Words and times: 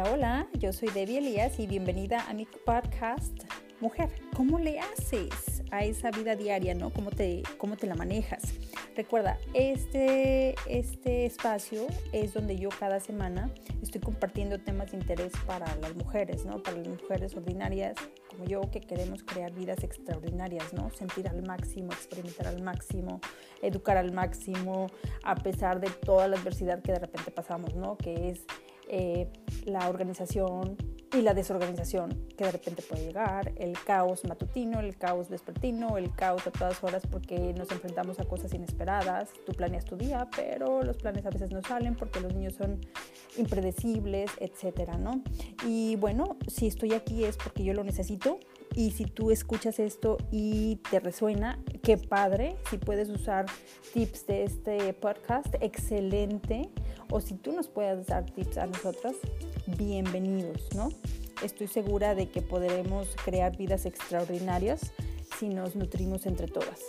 Hola, 0.00 0.12
hola, 0.12 0.48
yo 0.58 0.72
soy 0.72 0.88
Debbie 0.88 1.18
Elías 1.18 1.58
y 1.58 1.66
bienvenida 1.66 2.24
a 2.26 2.32
mi 2.32 2.46
podcast 2.46 3.44
Mujer. 3.80 4.08
¿Cómo 4.34 4.58
le 4.58 4.80
haces 4.80 5.62
a 5.70 5.84
esa 5.84 6.10
vida 6.10 6.36
diaria, 6.36 6.74
no? 6.74 6.90
¿Cómo 6.90 7.10
te, 7.10 7.42
cómo 7.58 7.76
te 7.76 7.86
la 7.86 7.94
manejas? 7.94 8.40
Recuerda, 8.96 9.36
este, 9.52 10.54
este 10.66 11.26
espacio 11.26 11.86
es 12.12 12.32
donde 12.32 12.56
yo 12.56 12.70
cada 12.70 12.98
semana 13.00 13.50
estoy 13.82 14.00
compartiendo 14.00 14.58
temas 14.58 14.92
de 14.92 14.96
interés 14.96 15.32
para 15.46 15.66
las 15.76 15.94
mujeres, 15.94 16.46
¿no? 16.46 16.62
Para 16.62 16.78
las 16.78 16.88
mujeres 16.88 17.34
ordinarias 17.34 17.96
como 18.30 18.44
yo 18.44 18.62
que 18.70 18.80
queremos 18.80 19.22
crear 19.22 19.52
vidas 19.52 19.84
extraordinarias, 19.84 20.72
¿no? 20.72 20.88
Sentir 20.90 21.28
al 21.28 21.42
máximo, 21.42 21.92
experimentar 21.92 22.46
al 22.46 22.62
máximo, 22.62 23.20
educar 23.60 23.98
al 23.98 24.12
máximo, 24.12 24.86
a 25.24 25.34
pesar 25.34 25.78
de 25.78 25.90
toda 25.90 26.26
la 26.26 26.38
adversidad 26.38 26.80
que 26.80 26.92
de 26.92 27.00
repente 27.00 27.30
pasamos, 27.30 27.74
¿no? 27.74 27.98
Que 27.98 28.30
es 28.30 28.46
eh, 28.92 29.28
la 29.66 29.88
organización 29.88 30.76
y 31.12 31.22
la 31.22 31.32
desorganización 31.32 32.26
que 32.36 32.44
de 32.44 32.50
repente 32.50 32.82
puede 32.82 33.06
llegar, 33.06 33.52
el 33.56 33.78
caos 33.84 34.24
matutino, 34.24 34.80
el 34.80 34.96
caos 34.96 35.28
vespertino, 35.28 35.96
el 35.96 36.12
caos 36.14 36.46
a 36.46 36.50
todas 36.50 36.82
horas 36.82 37.02
porque 37.08 37.52
nos 37.56 37.70
enfrentamos 37.70 38.18
a 38.18 38.24
cosas 38.24 38.52
inesperadas. 38.52 39.30
Tú 39.46 39.52
planeas 39.52 39.84
tu 39.84 39.96
día, 39.96 40.28
pero 40.34 40.82
los 40.82 40.96
planes 40.96 41.24
a 41.24 41.30
veces 41.30 41.52
no 41.52 41.62
salen 41.62 41.94
porque 41.94 42.20
los 42.20 42.34
niños 42.34 42.54
son 42.54 42.80
impredecibles, 43.36 44.30
etcétera, 44.40 44.98
¿no? 44.98 45.22
Y 45.64 45.96
bueno, 45.96 46.36
si 46.48 46.66
estoy 46.66 46.92
aquí 46.92 47.24
es 47.24 47.36
porque 47.36 47.62
yo 47.62 47.74
lo 47.74 47.84
necesito 47.84 48.40
y 48.74 48.92
si 48.92 49.04
tú 49.04 49.30
escuchas 49.30 49.78
esto 49.78 50.18
y 50.30 50.76
te 50.90 51.00
resuena, 51.00 51.58
qué 51.82 51.96
padre, 51.96 52.56
si 52.70 52.78
puedes 52.78 53.08
usar 53.08 53.46
tips 53.92 54.26
de 54.26 54.44
este 54.44 54.92
podcast, 54.94 55.54
excelente 55.60 56.70
o 57.10 57.20
si 57.20 57.34
tú 57.34 57.52
nos 57.52 57.68
puedes 57.68 58.06
dar 58.06 58.26
tips 58.26 58.58
a 58.58 58.66
nosotras, 58.66 59.14
bienvenidos, 59.66 60.68
¿no? 60.74 60.90
Estoy 61.42 61.66
segura 61.66 62.14
de 62.14 62.28
que 62.28 62.42
podremos 62.42 63.08
crear 63.24 63.56
vidas 63.56 63.86
extraordinarias 63.86 64.92
si 65.38 65.48
nos 65.48 65.74
nutrimos 65.74 66.26
entre 66.26 66.46
todas. 66.46 66.80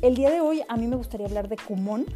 El 0.00 0.14
día 0.14 0.30
de 0.30 0.40
hoy 0.40 0.62
a 0.68 0.76
mí 0.76 0.86
me 0.86 0.96
gustaría 0.96 1.26
hablar 1.26 1.48
de 1.48 1.56
Kumon, 1.56 2.06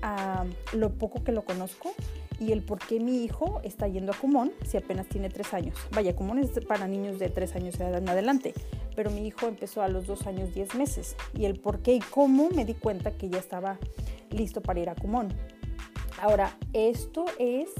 a 0.00 0.44
lo 0.72 0.90
poco 0.90 1.22
que 1.22 1.32
lo 1.32 1.44
conozco 1.44 1.94
y 2.42 2.50
el 2.50 2.62
por 2.62 2.80
qué 2.80 2.98
mi 2.98 3.22
hijo 3.22 3.60
está 3.62 3.86
yendo 3.86 4.10
a 4.10 4.16
Kumon 4.16 4.50
si 4.66 4.76
apenas 4.76 5.06
tiene 5.06 5.28
tres 5.30 5.54
años. 5.54 5.78
Vaya, 5.92 6.16
Kumon 6.16 6.38
es 6.38 6.50
para 6.66 6.88
niños 6.88 7.20
de 7.20 7.28
tres 7.28 7.54
años 7.54 7.78
en 7.78 8.08
adelante, 8.08 8.52
pero 8.96 9.10
mi 9.10 9.26
hijo 9.26 9.46
empezó 9.46 9.80
a 9.82 9.88
los 9.88 10.08
dos 10.08 10.26
años 10.26 10.52
diez 10.52 10.74
meses 10.74 11.14
y 11.34 11.44
el 11.44 11.60
por 11.60 11.82
qué 11.82 11.94
y 11.94 12.00
cómo 12.00 12.48
me 12.50 12.64
di 12.64 12.74
cuenta 12.74 13.12
que 13.12 13.28
ya 13.30 13.38
estaba 13.38 13.78
listo 14.30 14.60
para 14.60 14.80
ir 14.80 14.90
a 14.90 14.96
Kumon. 14.96 15.28
Ahora, 16.20 16.56
esto 16.72 17.26
es 17.38 17.70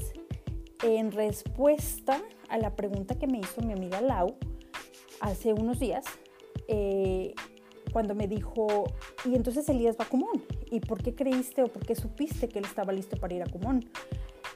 en 0.81 1.11
respuesta 1.11 2.21
a 2.47 2.57
la 2.57 2.75
pregunta 2.75 3.15
que 3.15 3.27
me 3.27 3.39
hizo 3.39 3.61
mi 3.61 3.73
amiga 3.73 3.99
Lau 4.01 4.35
hace 5.19 5.53
unos 5.53 5.79
días, 5.79 6.05
eh, 6.69 7.33
cuando 7.91 8.15
me 8.15 8.27
dijo, 8.27 8.85
y 9.23 9.35
entonces 9.35 9.67
Elías 9.69 9.97
va 9.99 10.05
a 10.05 10.09
Cumón, 10.09 10.43
¿y 10.71 10.79
por 10.79 11.03
qué 11.03 11.13
creíste 11.13 11.63
o 11.63 11.67
por 11.67 11.85
qué 11.85 11.95
supiste 11.95 12.49
que 12.49 12.59
él 12.59 12.65
estaba 12.65 12.91
listo 12.91 13.17
para 13.17 13.33
ir 13.35 13.43
a 13.43 13.45
Cumón? 13.45 13.85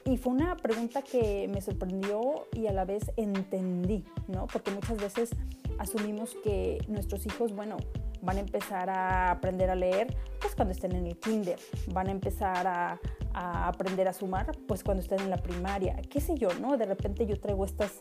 Y 0.04 0.16
fue 0.16 0.32
una 0.32 0.56
pregunta 0.56 1.02
que 1.02 1.48
me 1.48 1.60
sorprendió 1.60 2.46
y 2.52 2.66
a 2.66 2.72
la 2.72 2.84
vez 2.84 3.10
entendí, 3.16 4.04
¿no? 4.26 4.46
Porque 4.46 4.70
muchas 4.70 4.98
veces 4.98 5.30
asumimos 5.78 6.36
que 6.42 6.78
nuestros 6.88 7.26
hijos, 7.26 7.54
bueno, 7.54 7.76
van 8.22 8.36
a 8.36 8.40
empezar 8.40 8.90
a 8.90 9.30
aprender 9.30 9.70
a 9.70 9.74
leer 9.74 10.16
pues 10.40 10.54
cuando 10.54 10.72
estén 10.72 10.92
en 10.92 11.06
el 11.06 11.18
kinder, 11.18 11.58
van 11.92 12.08
a 12.08 12.10
empezar 12.10 12.66
a, 12.66 13.00
aprender 13.34 14.08
a 14.08 14.12
sumar 14.12 14.56
pues 14.66 14.82
cuando 14.82 15.02
estén 15.02 15.20
en 15.20 15.30
la 15.30 15.36
primaria, 15.36 15.94
qué 16.10 16.20
sé 16.20 16.34
yo, 16.36 16.48
¿no? 16.60 16.76
De 16.76 16.86
repente 16.86 17.24
yo 17.26 17.38
traigo 17.38 17.64
estas, 17.64 18.00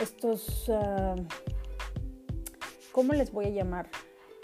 estos, 0.00 0.70
¿cómo 2.92 3.12
les 3.12 3.32
voy 3.32 3.46
a 3.46 3.50
llamar? 3.50 3.90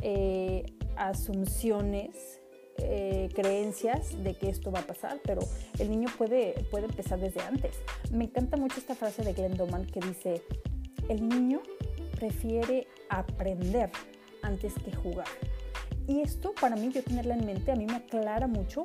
Eh, 0.03 0.67
asunciones, 0.97 2.40
eh, 2.83 3.29
creencias 3.35 4.23
de 4.23 4.35
que 4.35 4.49
esto 4.49 4.71
va 4.71 4.81
a 4.81 4.87
pasar, 4.87 5.21
pero 5.25 5.41
el 5.79 5.91
niño 5.91 6.09
puede, 6.17 6.65
puede 6.71 6.87
empezar 6.87 7.21
desde 7.21 7.41
antes. 7.43 7.77
Me 8.11 8.25
encanta 8.25 8.57
mucho 8.57 8.79
esta 8.79 8.95
frase 8.95 9.23
de 9.23 9.33
Glenn 9.33 9.57
Doman 9.57 9.87
que 9.87 10.01
dice, 10.01 10.43
el 11.09 11.29
niño 11.29 11.61
prefiere 12.15 12.87
aprender 13.09 13.91
antes 14.43 14.75
que 14.75 14.95
jugar. 14.95 15.27
Y 16.07 16.21
esto 16.21 16.55
para 16.61 16.77
mí, 16.77 16.91
yo 16.93 17.03
tenerla 17.03 17.35
en 17.35 17.47
mente, 17.47 17.73
a 17.73 17.77
mí 17.77 17.87
me 17.87 17.97
aclara 17.97 18.47
mucho 18.47 18.85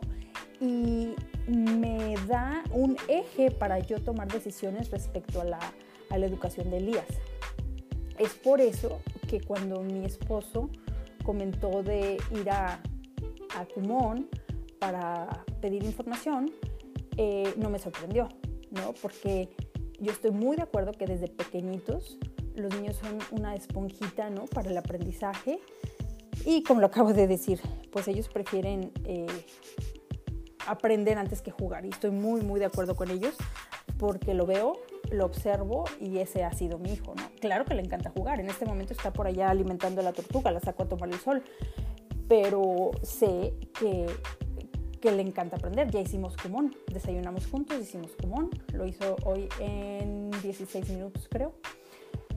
y 0.59 1.15
me 1.47 2.15
da 2.27 2.63
un 2.71 2.97
eje 3.07 3.51
para 3.51 3.79
yo 3.79 4.01
tomar 4.01 4.31
decisiones 4.31 4.91
respecto 4.91 5.41
a 5.41 5.45
la, 5.45 5.59
a 6.09 6.17
la 6.17 6.25
educación 6.25 6.69
de 6.69 6.77
Elías. 6.77 7.07
Es 8.17 8.33
por 8.35 8.61
eso 8.61 9.01
que 9.27 9.41
cuando 9.41 9.81
mi 9.81 10.05
esposo 10.05 10.69
comentó 11.23 11.83
de 11.83 12.17
ir 12.31 12.49
a, 12.49 12.79
a 13.55 13.65
Cumón 13.65 14.29
para 14.79 15.43
pedir 15.61 15.83
información, 15.83 16.51
eh, 17.17 17.53
no 17.57 17.69
me 17.69 17.79
sorprendió, 17.79 18.29
¿no? 18.71 18.93
Porque 19.01 19.49
yo 19.99 20.11
estoy 20.11 20.31
muy 20.31 20.55
de 20.55 20.63
acuerdo 20.63 20.91
que 20.91 21.05
desde 21.05 21.27
pequeñitos 21.27 22.17
los 22.55 22.73
niños 22.75 22.97
son 22.97 23.19
una 23.31 23.55
esponjita, 23.55 24.29
¿no? 24.29 24.45
Para 24.45 24.69
el 24.69 24.77
aprendizaje. 24.77 25.59
Y 26.45 26.63
como 26.63 26.81
lo 26.81 26.87
acabo 26.87 27.13
de 27.13 27.27
decir, 27.27 27.59
pues 27.91 28.07
ellos 28.07 28.29
prefieren 28.29 28.91
eh, 29.05 29.25
aprender 30.67 31.17
antes 31.17 31.41
que 31.41 31.51
jugar. 31.51 31.85
Y 31.85 31.89
estoy 31.89 32.11
muy, 32.11 32.41
muy 32.41 32.59
de 32.59 32.65
acuerdo 32.65 32.95
con 32.95 33.09
ellos 33.09 33.35
porque 33.97 34.33
lo 34.33 34.45
veo, 34.45 34.73
lo 35.11 35.25
observo 35.25 35.85
y 35.99 36.17
ese 36.17 36.43
ha 36.43 36.51
sido 36.51 36.77
mi 36.77 36.93
hijo, 36.93 37.13
¿no? 37.15 37.23
Claro 37.39 37.65
que 37.65 37.73
le 37.73 37.81
encanta 37.81 38.09
jugar. 38.09 38.39
En 38.39 38.49
este 38.49 38.65
momento 38.65 38.93
está 38.93 39.13
por 39.13 39.27
allá 39.27 39.49
alimentando 39.49 40.01
a 40.01 40.03
la 40.03 40.13
tortuga, 40.13 40.51
la 40.51 40.59
saco 40.59 40.83
a 40.83 40.87
tomar 40.87 41.09
el 41.09 41.19
sol. 41.19 41.43
Pero 42.27 42.91
sé 43.03 43.53
que, 43.79 44.07
que 44.99 45.11
le 45.11 45.21
encanta 45.21 45.57
aprender. 45.57 45.89
Ya 45.91 46.01
hicimos 46.01 46.35
común, 46.37 46.75
desayunamos 46.91 47.47
juntos, 47.47 47.79
hicimos 47.79 48.11
común. 48.19 48.49
Lo 48.73 48.85
hizo 48.85 49.15
hoy 49.23 49.47
en 49.59 50.31
16 50.41 50.89
minutos, 50.89 51.27
creo. 51.29 51.53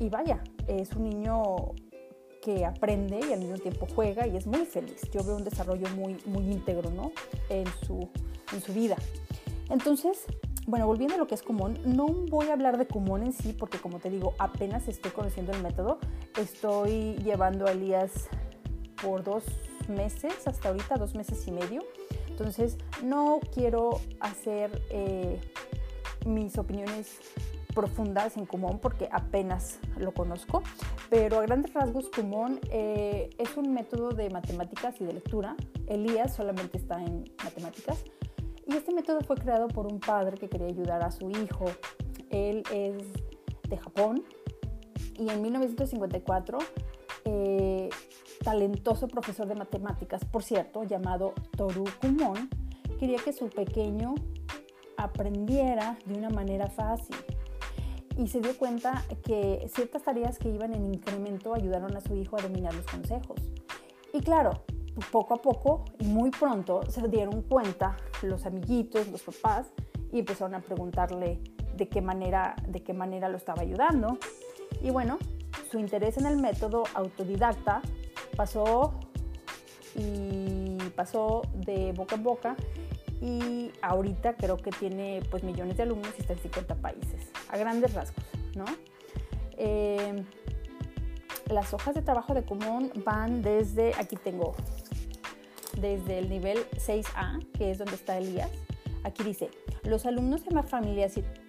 Y 0.00 0.08
vaya, 0.08 0.42
es 0.66 0.92
un 0.92 1.04
niño 1.04 1.74
que 2.42 2.64
aprende 2.64 3.20
y 3.28 3.32
al 3.32 3.40
mismo 3.40 3.58
tiempo 3.58 3.86
juega 3.94 4.26
y 4.26 4.36
es 4.36 4.46
muy 4.46 4.64
feliz. 4.64 5.02
Yo 5.12 5.24
veo 5.24 5.36
un 5.36 5.44
desarrollo 5.44 5.88
muy, 5.90 6.16
muy 6.24 6.44
íntegro 6.50 6.90
¿no? 6.90 7.12
en, 7.48 7.66
su, 7.86 8.08
en 8.52 8.60
su 8.60 8.72
vida. 8.72 8.96
Entonces, 9.70 10.24
bueno, 10.66 10.86
volviendo 10.86 11.14
a 11.14 11.18
lo 11.18 11.26
que 11.26 11.34
es 11.34 11.42
común, 11.42 11.78
no 11.84 12.06
voy 12.06 12.48
a 12.48 12.52
hablar 12.52 12.78
de 12.78 12.86
común 12.86 13.22
en 13.22 13.32
sí 13.32 13.52
porque 13.52 13.78
como 13.78 13.98
te 13.98 14.10
digo, 14.10 14.34
apenas 14.38 14.86
estoy 14.88 15.10
conociendo 15.10 15.52
el 15.52 15.62
método. 15.62 15.98
Estoy 16.38 17.16
llevando 17.24 17.66
a 17.66 17.72
Elías 17.72 18.28
por 19.02 19.24
dos 19.24 19.44
meses, 19.88 20.46
hasta 20.46 20.68
ahorita 20.68 20.96
dos 20.96 21.14
meses 21.14 21.46
y 21.46 21.52
medio. 21.52 21.82
Entonces, 22.28 22.76
no 23.02 23.40
quiero 23.54 24.00
hacer 24.20 24.82
eh, 24.90 25.40
mis 26.26 26.58
opiniones 26.58 27.18
profundas 27.74 28.36
en 28.36 28.46
Kumon 28.46 28.78
porque 28.80 29.08
apenas 29.12 29.78
lo 29.96 30.12
conozco, 30.12 30.62
pero 31.10 31.38
a 31.38 31.42
grandes 31.42 31.72
rasgos 31.74 32.08
Kumon 32.08 32.58
eh, 32.70 33.30
es 33.38 33.56
un 33.56 33.72
método 33.72 34.10
de 34.10 34.30
matemáticas 34.30 35.00
y 35.00 35.04
de 35.04 35.12
lectura. 35.12 35.56
Elías 35.86 36.34
solamente 36.34 36.78
está 36.78 37.02
en 37.02 37.24
matemáticas 37.44 38.02
y 38.66 38.74
este 38.74 38.92
método 38.92 39.20
fue 39.20 39.36
creado 39.36 39.68
por 39.68 39.86
un 39.86 40.00
padre 40.00 40.36
que 40.36 40.48
quería 40.48 40.66
ayudar 40.66 41.04
a 41.04 41.10
su 41.10 41.30
hijo. 41.30 41.66
Él 42.30 42.62
es 42.72 43.02
de 43.68 43.78
Japón 43.78 44.24
y 45.18 45.28
en 45.28 45.40
1954 45.40 46.58
eh, 47.24 47.87
talentoso 48.42 49.08
profesor 49.08 49.46
de 49.46 49.54
matemáticas, 49.54 50.24
por 50.24 50.42
cierto, 50.42 50.84
llamado 50.84 51.34
Toru 51.56 51.84
Kumon, 52.00 52.48
quería 52.98 53.18
que 53.18 53.32
su 53.32 53.48
pequeño 53.48 54.14
aprendiera 54.96 55.98
de 56.06 56.14
una 56.14 56.30
manera 56.30 56.68
fácil 56.68 57.16
y 58.16 58.26
se 58.26 58.40
dio 58.40 58.56
cuenta 58.58 59.04
que 59.24 59.70
ciertas 59.72 60.02
tareas 60.02 60.38
que 60.38 60.48
iban 60.48 60.74
en 60.74 60.92
incremento 60.92 61.54
ayudaron 61.54 61.96
a 61.96 62.00
su 62.00 62.16
hijo 62.16 62.36
a 62.36 62.42
dominar 62.42 62.74
los 62.74 62.84
consejos. 62.86 63.38
Y 64.12 64.20
claro, 64.20 64.64
poco 65.12 65.34
a 65.34 65.36
poco 65.36 65.84
y 66.00 66.04
muy 66.04 66.30
pronto 66.30 66.80
se 66.90 67.06
dieron 67.08 67.42
cuenta 67.42 67.96
los 68.22 68.44
amiguitos, 68.44 69.06
los 69.08 69.22
papás, 69.22 69.68
y 70.12 70.20
empezaron 70.20 70.54
a 70.54 70.60
preguntarle 70.60 71.40
de 71.76 71.88
qué 71.88 72.00
manera, 72.00 72.56
de 72.66 72.82
qué 72.82 72.92
manera 72.92 73.28
lo 73.28 73.36
estaba 73.36 73.62
ayudando. 73.62 74.18
Y 74.82 74.90
bueno, 74.90 75.18
su 75.70 75.78
interés 75.78 76.18
en 76.18 76.26
el 76.26 76.38
método 76.38 76.84
autodidacta 76.94 77.82
pasó 78.38 78.94
y 79.96 80.76
pasó 80.94 81.42
de 81.54 81.92
boca 81.92 82.14
en 82.14 82.22
boca 82.22 82.56
y 83.20 83.72
ahorita 83.82 84.34
creo 84.34 84.56
que 84.56 84.70
tiene 84.70 85.22
pues 85.28 85.42
millones 85.42 85.76
de 85.76 85.82
alumnos 85.82 86.14
y 86.16 86.20
está 86.20 86.34
en 86.34 86.38
50 86.38 86.76
países, 86.76 87.32
a 87.48 87.56
grandes 87.56 87.92
rasgos, 87.94 88.24
¿no? 88.54 88.64
Eh, 89.56 90.22
las 91.50 91.74
hojas 91.74 91.96
de 91.96 92.02
trabajo 92.02 92.32
de 92.32 92.44
común 92.44 92.92
van 93.04 93.42
desde, 93.42 93.92
aquí 93.98 94.14
tengo, 94.14 94.54
desde 95.80 96.20
el 96.20 96.28
nivel 96.28 96.58
6A, 96.76 97.44
que 97.54 97.72
es 97.72 97.78
donde 97.78 97.96
está 97.96 98.18
Elías, 98.18 98.50
Aquí 99.04 99.22
dice, 99.22 99.50
los 99.84 100.06
alumnos 100.06 100.42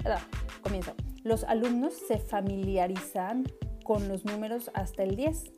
ah, 0.06 0.22
comienzo, 0.62 0.94
los 1.24 1.44
alumnos 1.44 1.94
se 2.08 2.20
familiarizan 2.20 3.44
con 3.84 4.08
los 4.08 4.24
números 4.24 4.70
hasta 4.76 5.04
el 5.04 5.16
10 5.16 5.52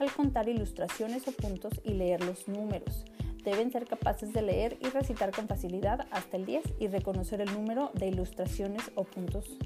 al 0.00 0.12
contar 0.12 0.48
ilustraciones 0.48 1.26
o 1.28 1.32
puntos 1.32 1.72
y 1.84 1.94
leer 1.94 2.24
los 2.24 2.48
números. 2.48 3.04
Deben 3.44 3.70
ser 3.70 3.86
capaces 3.86 4.32
de 4.32 4.42
leer 4.42 4.76
y 4.80 4.88
recitar 4.88 5.30
con 5.32 5.48
facilidad 5.48 6.06
hasta 6.10 6.36
el 6.36 6.44
10 6.44 6.64
y 6.78 6.88
reconocer 6.88 7.40
el 7.40 7.52
número 7.52 7.90
de 7.94 8.08
ilustraciones 8.08 8.90
o 8.94 9.04
puntos 9.04 9.58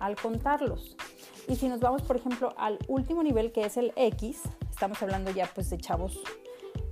al 0.00 0.16
contarlos. 0.16 0.96
Y 1.48 1.56
si 1.56 1.68
nos 1.68 1.80
vamos, 1.80 2.02
por 2.02 2.16
ejemplo, 2.16 2.54
al 2.56 2.78
último 2.88 3.22
nivel 3.22 3.52
que 3.52 3.62
es 3.62 3.76
el 3.76 3.92
X, 3.96 4.42
estamos 4.70 5.00
hablando 5.02 5.30
ya 5.30 5.48
pues 5.54 5.70
de 5.70 5.78
chavos 5.78 6.20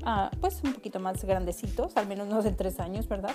ah, 0.05 0.31
pues 0.41 0.63
un 0.63 0.73
poquito 0.73 1.01
más 1.01 1.25
grandecitos, 1.25 1.97
al 1.97 2.07
menos 2.07 2.29
no 2.29 2.43
de 2.43 2.53
tres 2.53 2.81
años, 2.81 3.09
¿verdad? 3.09 3.35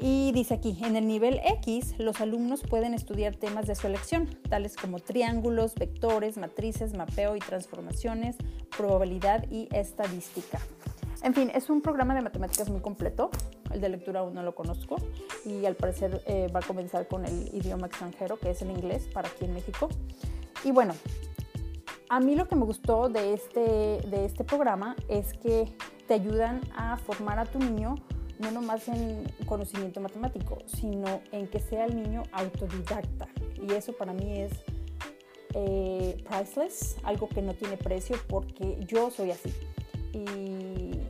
Y 0.00 0.32
dice 0.32 0.54
aquí, 0.54 0.76
en 0.82 0.96
el 0.96 1.06
nivel 1.06 1.40
X, 1.42 1.94
los 1.98 2.20
alumnos 2.20 2.62
pueden 2.62 2.92
estudiar 2.92 3.34
temas 3.36 3.66
de 3.66 3.74
su 3.74 3.86
elección, 3.86 4.28
tales 4.48 4.76
como 4.76 4.98
triángulos, 4.98 5.74
vectores, 5.74 6.36
matrices, 6.36 6.94
mapeo 6.94 7.34
y 7.34 7.38
transformaciones, 7.38 8.36
probabilidad 8.76 9.44
y 9.50 9.68
estadística. 9.72 10.60
En 11.22 11.34
fin, 11.34 11.50
es 11.54 11.70
un 11.70 11.80
programa 11.80 12.14
de 12.14 12.20
matemáticas 12.20 12.68
muy 12.68 12.80
completo. 12.80 13.30
El 13.72 13.80
de 13.80 13.88
lectura 13.88 14.20
aún 14.20 14.34
no 14.34 14.42
lo 14.42 14.54
conozco 14.54 14.96
y 15.44 15.64
al 15.64 15.74
parecer 15.74 16.22
eh, 16.26 16.48
va 16.54 16.60
a 16.60 16.62
comenzar 16.62 17.08
con 17.08 17.24
el 17.24 17.54
idioma 17.54 17.86
extranjero, 17.86 18.38
que 18.38 18.50
es 18.50 18.62
el 18.62 18.70
inglés, 18.70 19.08
para 19.12 19.28
aquí 19.28 19.46
en 19.46 19.54
México. 19.54 19.88
Y 20.62 20.72
bueno, 20.72 20.94
a 22.08 22.20
mí 22.20 22.36
lo 22.36 22.46
que 22.46 22.54
me 22.54 22.64
gustó 22.64 23.08
de 23.08 23.32
este, 23.32 23.60
de 23.60 24.24
este 24.26 24.44
programa 24.44 24.94
es 25.08 25.32
que 25.34 25.72
te 26.06 26.14
ayudan 26.14 26.60
a 26.76 26.96
formar 26.98 27.38
a 27.38 27.46
tu 27.46 27.58
niño 27.58 27.96
no 28.38 28.50
nomás 28.50 28.88
en 28.88 29.24
conocimiento 29.46 30.00
matemático, 30.00 30.58
sino 30.66 31.20
en 31.32 31.48
que 31.48 31.60
sea 31.60 31.86
el 31.86 31.96
niño 31.96 32.22
autodidacta. 32.32 33.28
Y 33.60 33.72
eso 33.72 33.92
para 33.92 34.12
mí 34.12 34.40
es 34.40 34.52
eh, 35.54 36.22
priceless, 36.28 36.96
algo 37.02 37.28
que 37.28 37.42
no 37.42 37.54
tiene 37.54 37.76
precio 37.76 38.16
porque 38.28 38.78
yo 38.86 39.10
soy 39.10 39.30
así. 39.30 39.52
Y 40.12 41.00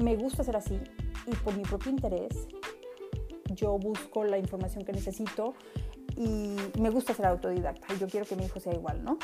me 0.00 0.16
gusta 0.16 0.44
ser 0.44 0.56
así 0.56 0.78
y 1.26 1.34
por 1.36 1.56
mi 1.56 1.62
propio 1.62 1.90
interés 1.90 2.46
yo 3.54 3.78
busco 3.78 4.24
la 4.24 4.38
información 4.38 4.84
que 4.84 4.92
necesito 4.92 5.54
y 6.16 6.56
me 6.80 6.90
gusta 6.90 7.14
ser 7.14 7.26
autodidacta 7.26 7.92
y 7.94 7.98
yo 7.98 8.06
quiero 8.06 8.26
que 8.26 8.36
mi 8.36 8.44
hijo 8.44 8.60
sea 8.60 8.72
igual, 8.72 9.02
¿no? 9.04 9.18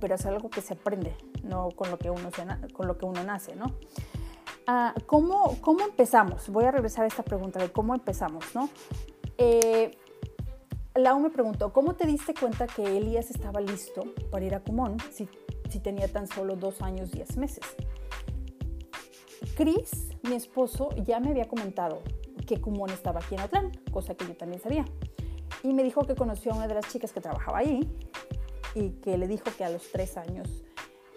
Pero 0.00 0.14
es 0.14 0.26
algo 0.26 0.48
que 0.48 0.60
se 0.60 0.74
aprende, 0.74 1.16
no 1.42 1.70
con 1.70 1.90
lo 1.90 1.98
que 1.98 2.10
uno, 2.10 2.30
con 2.72 2.86
lo 2.86 2.98
que 2.98 3.04
uno 3.04 3.24
nace, 3.24 3.56
¿no? 3.56 3.74
Ah, 4.70 4.92
¿cómo, 5.06 5.56
¿cómo, 5.62 5.82
empezamos? 5.82 6.50
Voy 6.50 6.66
a 6.66 6.70
regresar 6.70 7.04
a 7.04 7.06
esta 7.06 7.22
pregunta 7.22 7.58
de 7.58 7.72
cómo 7.72 7.94
empezamos, 7.94 8.44
¿no? 8.54 8.68
Eh, 9.38 9.96
Lau 10.94 11.18
me 11.20 11.30
preguntó, 11.30 11.72
¿cómo 11.72 11.94
te 11.94 12.06
diste 12.06 12.34
cuenta 12.34 12.66
que 12.66 12.98
Elías 12.98 13.30
estaba 13.30 13.62
listo 13.62 14.04
para 14.30 14.44
ir 14.44 14.54
a 14.54 14.60
Cumón 14.60 14.98
si, 15.10 15.26
si 15.70 15.80
tenía 15.80 16.12
tan 16.12 16.26
solo 16.26 16.54
dos 16.54 16.82
años, 16.82 17.10
diez 17.12 17.38
meses? 17.38 17.64
Chris, 19.56 20.10
mi 20.24 20.34
esposo, 20.34 20.90
ya 20.96 21.18
me 21.18 21.30
había 21.30 21.48
comentado 21.48 22.02
que 22.46 22.60
Cumón 22.60 22.90
estaba 22.90 23.20
aquí 23.20 23.36
en 23.36 23.40
Atlán, 23.40 23.72
cosa 23.90 24.16
que 24.16 24.26
yo 24.26 24.36
también 24.36 24.60
sabía. 24.60 24.84
Y 25.62 25.72
me 25.72 25.82
dijo 25.82 26.02
que 26.02 26.14
conoció 26.14 26.52
a 26.52 26.56
una 26.56 26.68
de 26.68 26.74
las 26.74 26.92
chicas 26.92 27.14
que 27.14 27.22
trabajaba 27.22 27.60
ahí 27.60 27.90
y 28.74 28.90
que 29.00 29.16
le 29.16 29.28
dijo 29.28 29.44
que 29.56 29.64
a 29.64 29.70
los 29.70 29.90
tres 29.90 30.18
años 30.18 30.62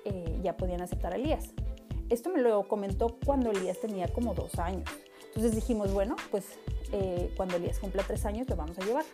eh, 0.05 0.39
ya 0.41 0.55
podían 0.55 0.81
aceptar 0.81 1.11
a 1.11 1.17
Elías. 1.17 1.53
Esto 2.11 2.29
me 2.29 2.41
lo 2.41 2.67
comentó 2.67 3.15
cuando 3.25 3.51
Elías 3.51 3.79
tenía 3.79 4.09
como 4.09 4.33
dos 4.33 4.59
años. 4.59 4.83
Entonces 5.27 5.55
dijimos, 5.55 5.93
bueno, 5.93 6.17
pues 6.29 6.43
eh, 6.91 7.31
cuando 7.37 7.55
Elías 7.55 7.79
cumpla 7.79 8.03
tres 8.03 8.25
años 8.25 8.49
lo 8.49 8.57
vamos 8.57 8.77
a 8.79 8.85
llevar. 8.85 9.05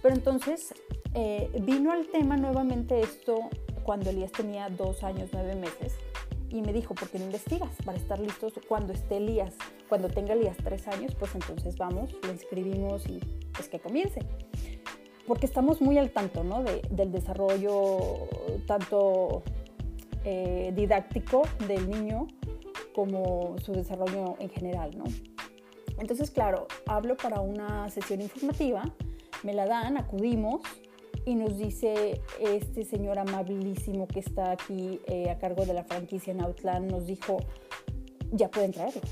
Pero 0.00 0.14
entonces 0.14 0.72
eh, 1.14 1.50
vino 1.60 1.92
al 1.92 2.06
tema 2.06 2.38
nuevamente 2.38 2.98
esto 3.02 3.50
cuando 3.82 4.08
Elías 4.08 4.32
tenía 4.32 4.70
dos 4.70 5.04
años, 5.04 5.28
nueve 5.34 5.54
meses. 5.54 5.92
Y 6.48 6.62
me 6.62 6.72
dijo, 6.72 6.94
¿por 6.94 7.10
qué 7.10 7.18
no 7.18 7.26
investigas? 7.26 7.70
Para 7.84 7.98
estar 7.98 8.18
listos 8.18 8.54
cuando 8.66 8.94
esté 8.94 9.18
Elías, 9.18 9.54
cuando 9.90 10.08
tenga 10.08 10.32
Elías 10.32 10.56
tres 10.64 10.88
años, 10.88 11.14
pues 11.16 11.34
entonces 11.34 11.76
vamos, 11.76 12.10
lo 12.22 12.32
inscribimos 12.32 13.06
y 13.06 13.20
pues 13.52 13.68
que 13.68 13.80
comience. 13.80 14.20
Porque 15.26 15.44
estamos 15.44 15.82
muy 15.82 15.98
al 15.98 16.10
tanto, 16.10 16.42
¿no? 16.42 16.64
del 16.64 17.12
desarrollo 17.12 17.98
tanto 18.66 19.42
eh, 20.24 20.72
didáctico 20.74 21.42
del 21.66 21.88
niño 21.88 22.28
como 22.94 23.56
su 23.58 23.72
desarrollo 23.72 24.36
en 24.38 24.50
general, 24.50 24.90
¿no? 24.96 25.04
Entonces, 25.98 26.30
claro, 26.30 26.66
hablo 26.86 27.16
para 27.16 27.40
una 27.40 27.88
sesión 27.90 28.20
informativa, 28.22 28.82
me 29.42 29.52
la 29.52 29.66
dan, 29.66 29.98
acudimos 29.98 30.62
y 31.26 31.34
nos 31.34 31.58
dice 31.58 32.20
este 32.40 32.84
señor 32.84 33.18
amabilísimo 33.18 34.08
que 34.08 34.20
está 34.20 34.52
aquí 34.52 35.00
eh, 35.06 35.30
a 35.30 35.38
cargo 35.38 35.66
de 35.66 35.74
la 35.74 35.84
franquicia 35.84 36.32
en 36.32 36.40
Outland, 36.40 36.90
nos 36.90 37.06
dijo, 37.06 37.38
ya 38.32 38.50
pueden 38.50 38.72
traerlo, 38.72 39.02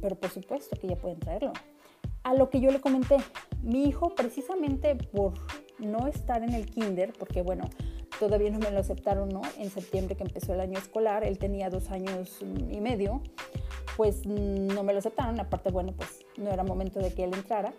pero 0.00 0.16
por 0.16 0.30
supuesto 0.30 0.76
que 0.80 0.88
ya 0.88 0.96
pueden 0.96 1.18
traerlo. 1.18 1.52
A 2.22 2.34
lo 2.34 2.50
que 2.50 2.60
yo 2.60 2.70
le 2.70 2.80
comenté, 2.80 3.16
mi 3.62 3.84
hijo 3.84 4.14
precisamente 4.14 4.94
por 4.94 5.34
no 5.78 6.06
estar 6.06 6.42
en 6.42 6.54
el 6.54 6.66
kinder, 6.66 7.12
porque 7.18 7.42
bueno, 7.42 7.64
todavía 8.18 8.50
no 8.50 8.58
me 8.58 8.70
lo 8.70 8.80
aceptaron, 8.80 9.28
¿no? 9.28 9.42
En 9.58 9.70
septiembre 9.70 10.16
que 10.16 10.24
empezó 10.24 10.54
el 10.54 10.60
año 10.60 10.78
escolar, 10.78 11.24
él 11.24 11.38
tenía 11.38 11.70
dos 11.70 11.90
años 11.90 12.38
y 12.40 12.80
medio, 12.80 13.22
pues 13.96 14.26
no 14.26 14.82
me 14.82 14.92
lo 14.92 15.00
aceptaron, 15.00 15.40
aparte, 15.40 15.70
bueno, 15.70 15.92
pues 15.96 16.24
no 16.36 16.50
era 16.50 16.62
momento 16.62 17.00
de 17.00 17.12
que 17.12 17.24
él 17.24 17.34
entrara. 17.34 17.72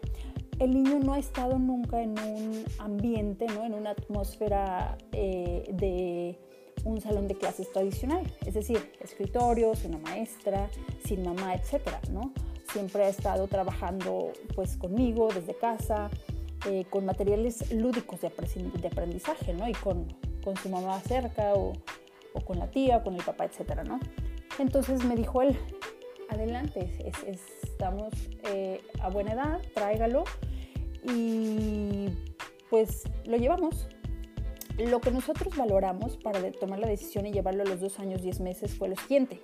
El 0.59 0.71
niño 0.73 0.99
no 0.99 1.13
ha 1.13 1.19
estado 1.19 1.57
nunca 1.57 2.01
en 2.01 2.19
un 2.19 2.65
ambiente, 2.79 3.47
¿no? 3.47 3.63
En 3.63 3.73
una 3.73 3.91
atmósfera 3.91 4.97
eh, 5.13 5.63
de 5.71 6.37
un 6.83 6.99
salón 6.99 7.27
de 7.27 7.35
clases 7.35 7.71
tradicional, 7.71 8.23
es 8.45 8.53
decir, 8.53 8.91
escritorios, 9.01 9.85
una 9.85 9.97
maestra, 9.99 10.69
sin 11.05 11.23
mamá, 11.23 11.55
etcétera, 11.55 12.01
¿no? 12.11 12.33
Siempre 12.71 13.05
ha 13.05 13.09
estado 13.09 13.47
trabajando 13.47 14.31
pues 14.55 14.77
conmigo 14.77 15.29
desde 15.33 15.55
casa, 15.55 16.09
eh, 16.67 16.85
con 16.89 17.05
materiales 17.05 17.71
lúdicos 17.71 18.19
de 18.21 18.87
aprendizaje, 18.87 19.53
¿no? 19.53 19.67
Y 19.67 19.73
con, 19.73 20.07
con 20.49 20.57
su 20.57 20.69
mamá 20.69 20.99
cerca 21.01 21.53
o, 21.53 21.73
o, 22.33 22.41
con 22.41 22.57
la 22.57 22.71
tía, 22.71 23.03
con 23.03 23.13
el 23.13 23.21
papá, 23.21 23.45
etcétera, 23.45 23.83
¿no? 23.83 23.99
Entonces 24.57 25.05
me 25.05 25.15
dijo 25.15 25.43
él, 25.43 25.55
adelante, 26.27 26.91
estamos 27.27 28.11
eh, 28.45 28.81
a 28.99 29.09
buena 29.09 29.33
edad, 29.33 29.61
tráigalo 29.75 30.23
y 31.03 32.09
pues 32.71 33.03
lo 33.25 33.37
llevamos. 33.37 33.89
Lo 34.79 34.99
que 35.01 35.11
nosotros 35.11 35.55
valoramos 35.55 36.17
para 36.17 36.41
tomar 36.53 36.79
la 36.79 36.87
decisión 36.87 37.27
y 37.27 37.31
llevarlo 37.31 37.61
a 37.61 37.65
los 37.67 37.79
dos 37.79 37.99
años, 37.99 38.23
diez 38.23 38.39
meses 38.39 38.73
fue 38.73 38.89
lo 38.89 38.95
siguiente. 38.95 39.41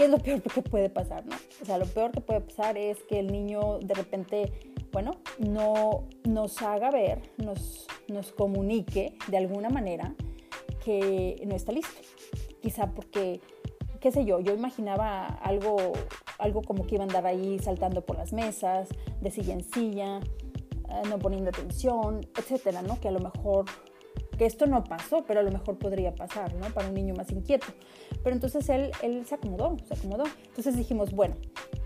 ¿Qué 0.00 0.06
es 0.06 0.10
lo 0.10 0.18
peor 0.18 0.40
que 0.40 0.62
puede 0.62 0.88
pasar? 0.88 1.26
No? 1.26 1.36
O 1.60 1.66
sea, 1.66 1.76
lo 1.76 1.84
peor 1.84 2.10
que 2.10 2.22
puede 2.22 2.40
pasar 2.40 2.78
es 2.78 3.02
que 3.02 3.18
el 3.18 3.30
niño 3.30 3.80
de 3.80 3.92
repente 3.92 4.50
bueno, 4.92 5.16
no 5.38 6.04
nos 6.24 6.62
haga 6.62 6.90
ver, 6.90 7.20
nos, 7.36 7.86
nos 8.08 8.32
comunique 8.32 9.18
de 9.28 9.36
alguna 9.36 9.68
manera 9.68 10.14
que 10.82 11.42
no 11.46 11.54
está 11.54 11.72
listo. 11.72 12.00
Quizá 12.62 12.92
porque, 12.92 13.42
qué 14.00 14.10
sé 14.10 14.24
yo, 14.24 14.40
yo 14.40 14.54
imaginaba 14.54 15.26
algo, 15.26 15.76
algo 16.38 16.62
como 16.62 16.86
que 16.86 16.94
iba 16.94 17.04
a 17.04 17.06
andar 17.06 17.26
ahí 17.26 17.58
saltando 17.58 18.00
por 18.00 18.16
las 18.16 18.32
mesas, 18.32 18.88
de 19.20 19.30
silla 19.30 19.52
en 19.52 19.64
silla, 19.64 20.20
eh, 20.88 21.02
no 21.10 21.18
poniendo 21.18 21.50
atención, 21.50 22.22
etcétera, 22.38 22.80
¿no? 22.80 22.98
Que 23.00 23.08
a 23.08 23.12
lo 23.12 23.20
mejor, 23.20 23.66
que 24.38 24.46
esto 24.46 24.64
no 24.64 24.82
pasó, 24.82 25.24
pero 25.26 25.40
a 25.40 25.42
lo 25.42 25.52
mejor 25.52 25.76
podría 25.76 26.14
pasar, 26.14 26.54
¿no? 26.54 26.68
Para 26.70 26.88
un 26.88 26.94
niño 26.94 27.14
más 27.14 27.30
inquieto. 27.30 27.66
Pero 28.22 28.34
entonces 28.34 28.68
él, 28.68 28.90
él 29.02 29.24
se 29.26 29.34
acomodó, 29.34 29.76
se 29.86 29.94
acomodó. 29.94 30.24
Entonces 30.48 30.76
dijimos, 30.76 31.12
bueno, 31.12 31.36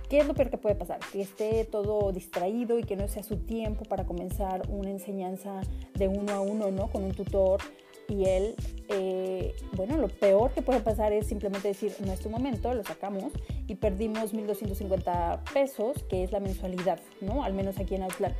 ¿Qué 0.08 0.18
es 0.18 0.26
lo 0.26 0.34
peor 0.34 0.50
que 0.50 0.58
puede 0.58 0.74
pasar? 0.74 1.00
Que 1.12 1.22
esté 1.22 1.64
todo 1.64 2.12
distraído 2.12 2.78
y 2.78 2.84
que 2.84 2.94
no 2.94 3.08
sea 3.08 3.22
su 3.22 3.38
tiempo 3.38 3.84
para 3.84 4.04
comenzar 4.04 4.62
una 4.68 4.90
enseñanza 4.90 5.62
de 5.94 6.08
uno 6.08 6.32
a 6.34 6.40
uno, 6.40 6.70
¿no? 6.70 6.90
Con 6.90 7.04
un 7.04 7.12
tutor 7.12 7.60
y 8.08 8.26
él, 8.26 8.54
eh, 8.90 9.54
bueno, 9.72 9.96
lo 9.96 10.08
peor 10.08 10.52
que 10.52 10.60
puede 10.60 10.80
pasar 10.80 11.12
es 11.12 11.26
simplemente 11.26 11.68
decir, 11.68 11.94
no 12.04 12.12
es 12.12 12.20
tu 12.20 12.28
momento, 12.28 12.72
lo 12.74 12.84
sacamos 12.84 13.32
y 13.66 13.76
perdimos 13.76 14.34
1.250 14.34 15.42
pesos, 15.52 16.04
que 16.08 16.22
es 16.22 16.32
la 16.32 16.40
mensualidad, 16.40 17.00
¿no? 17.22 17.42
Al 17.42 17.54
menos 17.54 17.78
aquí 17.78 17.94
en 17.94 18.02
Outland. 18.02 18.34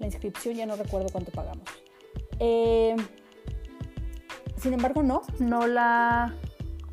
La 0.00 0.06
inscripción 0.06 0.56
ya 0.56 0.66
no 0.66 0.76
recuerdo 0.76 1.08
cuánto 1.12 1.30
pagamos. 1.30 1.68
Eh, 2.40 2.96
sin 4.56 4.72
embargo, 4.72 5.02
no, 5.04 5.22
no 5.38 5.66
la, 5.68 6.34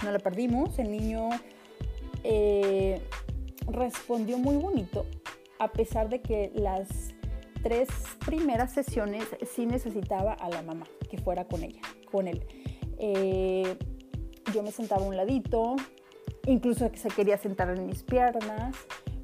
no 0.03 0.11
la 0.11 0.19
perdimos. 0.19 0.77
El 0.79 0.91
niño 0.91 1.29
eh, 2.23 3.01
respondió 3.67 4.37
muy 4.37 4.55
bonito, 4.55 5.05
a 5.59 5.71
pesar 5.71 6.09
de 6.09 6.21
que 6.21 6.51
las 6.55 6.87
tres 7.63 7.89
primeras 8.25 8.73
sesiones 8.73 9.23
sí 9.51 9.65
necesitaba 9.65 10.33
a 10.33 10.49
la 10.49 10.61
mamá 10.61 10.85
que 11.09 11.17
fuera 11.17 11.45
con 11.45 11.63
ella, 11.63 11.81
con 12.11 12.27
él. 12.27 12.45
Eh, 12.97 13.77
yo 14.53 14.63
me 14.63 14.71
sentaba 14.71 15.03
a 15.03 15.07
un 15.07 15.17
ladito, 15.17 15.75
incluso 16.45 16.91
que 16.91 16.97
se 16.97 17.09
quería 17.09 17.37
sentar 17.37 17.69
en 17.69 17.85
mis 17.85 18.03
piernas, 18.03 18.75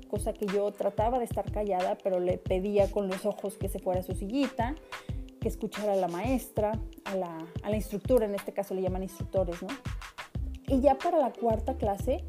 cosa 0.10 0.34
que 0.34 0.46
yo 0.48 0.72
trataba 0.72 1.20
de 1.20 1.26
estar 1.26 1.52
callada, 1.52 1.98
pero 2.04 2.20
le 2.20 2.38
pedía 2.38 2.92
con 2.92 3.08
los 3.08 3.26
ojos 3.26 3.58
que 3.58 3.70
se 3.70 3.80
fuera 3.80 4.02
a 4.02 4.04
su 4.04 4.14
sillita, 4.14 4.76
que 5.40 5.48
escuchara 5.48 5.94
a 5.94 5.96
la 5.96 6.08
maestra, 6.08 6.74
a 7.06 7.16
la, 7.16 7.38
a 7.64 7.70
la 7.70 7.76
instructora, 7.76 8.26
en 8.26 8.36
este 8.36 8.54
caso 8.54 8.74
le 8.74 8.82
llaman 8.82 9.04
instructores, 9.04 9.62
¿no? 9.62 9.70
Y 10.72 10.80
ya 10.80 10.98
para 10.98 11.20
la 11.20 11.34
cuarta 11.34 11.76
clase, 11.76 12.24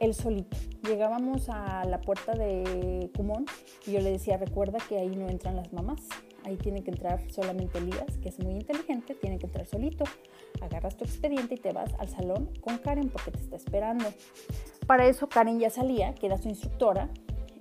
él 0.00 0.14
solito. 0.14 0.56
Llegábamos 0.82 1.50
a 1.50 1.84
la 1.84 2.00
puerta 2.00 2.32
de 2.32 3.10
Cumón 3.14 3.44
y 3.86 3.92
yo 3.92 4.00
le 4.00 4.10
decía, 4.10 4.38
recuerda 4.38 4.78
que 4.88 4.96
ahí 4.96 5.14
no 5.14 5.28
entran 5.28 5.56
las 5.56 5.74
mamás, 5.74 6.00
ahí 6.46 6.56
tiene 6.56 6.82
que 6.82 6.90
entrar 6.90 7.20
solamente 7.30 7.76
Elías, 7.76 8.16
que 8.22 8.30
es 8.30 8.38
muy 8.38 8.54
inteligente, 8.54 9.14
tiene 9.14 9.38
que 9.38 9.44
entrar 9.44 9.66
solito. 9.66 10.04
Agarras 10.62 10.96
tu 10.96 11.04
expediente 11.04 11.56
y 11.56 11.58
te 11.58 11.74
vas 11.74 11.92
al 11.98 12.08
salón 12.08 12.48
con 12.62 12.78
Karen 12.78 13.10
porque 13.10 13.30
te 13.30 13.40
está 13.40 13.56
esperando. 13.56 14.06
Para 14.86 15.04
eso 15.04 15.28
Karen 15.28 15.60
ya 15.60 15.68
salía, 15.68 16.14
que 16.14 16.24
era 16.24 16.38
su 16.38 16.48
instructora, 16.48 17.10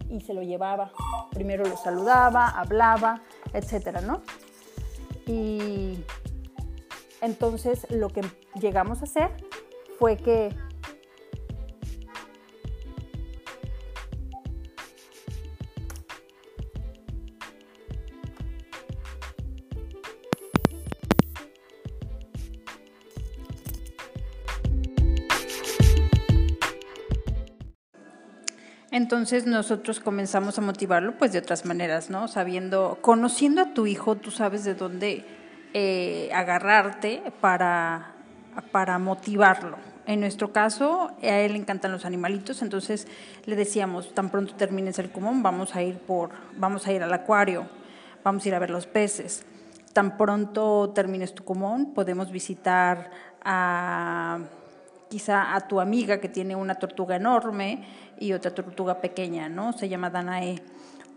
y 0.09 0.21
se 0.21 0.33
lo 0.33 0.43
llevaba. 0.43 0.93
Primero 1.31 1.65
lo 1.65 1.75
saludaba, 1.75 2.47
hablaba, 2.47 3.21
etcétera, 3.51 3.99
¿no? 3.99 4.21
Y 5.27 6.05
entonces 7.19 7.85
lo 7.89 8.07
que 8.07 8.21
llegamos 8.61 9.01
a 9.01 9.03
hacer 9.03 9.50
fue 10.01 10.17
que 10.17 10.49
Entonces 28.89 29.45
nosotros 29.45 29.99
comenzamos 29.99 30.57
a 30.57 30.61
motivarlo 30.61 31.15
pues 31.17 31.31
de 31.31 31.39
otras 31.39 31.63
maneras, 31.65 32.09
¿no? 32.09 32.27
Sabiendo, 32.27 32.97
conociendo 33.01 33.61
a 33.61 33.73
tu 33.73 33.85
hijo, 33.85 34.15
tú 34.15 34.31
sabes 34.31 34.63
de 34.63 34.73
dónde 34.73 35.23
eh, 35.73 36.29
agarrarte 36.33 37.21
para, 37.39 38.15
para 38.71 38.97
motivarlo. 38.97 39.90
En 40.07 40.19
nuestro 40.19 40.51
caso, 40.51 41.11
a 41.21 41.27
él 41.27 41.53
le 41.53 41.59
encantan 41.59 41.91
los 41.91 42.05
animalitos, 42.05 42.61
entonces 42.61 43.07
le 43.45 43.55
decíamos, 43.55 44.13
tan 44.13 44.29
pronto 44.29 44.55
termines 44.55 44.97
el 44.99 45.11
común, 45.11 45.43
vamos 45.43 45.75
a 45.75 45.83
ir 45.83 45.97
por, 45.97 46.31
vamos 46.57 46.87
a 46.87 46.91
ir 46.91 47.03
al 47.03 47.13
acuario, 47.13 47.67
vamos 48.23 48.43
a 48.43 48.47
ir 48.47 48.55
a 48.55 48.59
ver 48.59 48.71
los 48.71 48.87
peces. 48.87 49.45
Tan 49.93 50.17
pronto 50.17 50.91
termines 50.95 51.35
tu 51.35 51.43
común, 51.43 51.93
podemos 51.93 52.31
visitar 52.31 53.11
a 53.43 54.39
quizá 55.09 55.53
a 55.55 55.67
tu 55.67 55.81
amiga 55.81 56.19
que 56.21 56.29
tiene 56.29 56.55
una 56.55 56.75
tortuga 56.75 57.17
enorme 57.17 57.83
y 58.17 58.31
otra 58.31 58.55
tortuga 58.55 59.01
pequeña, 59.01 59.49
¿no? 59.49 59.73
Se 59.73 59.89
llama 59.89 60.09
Danae. 60.09 60.61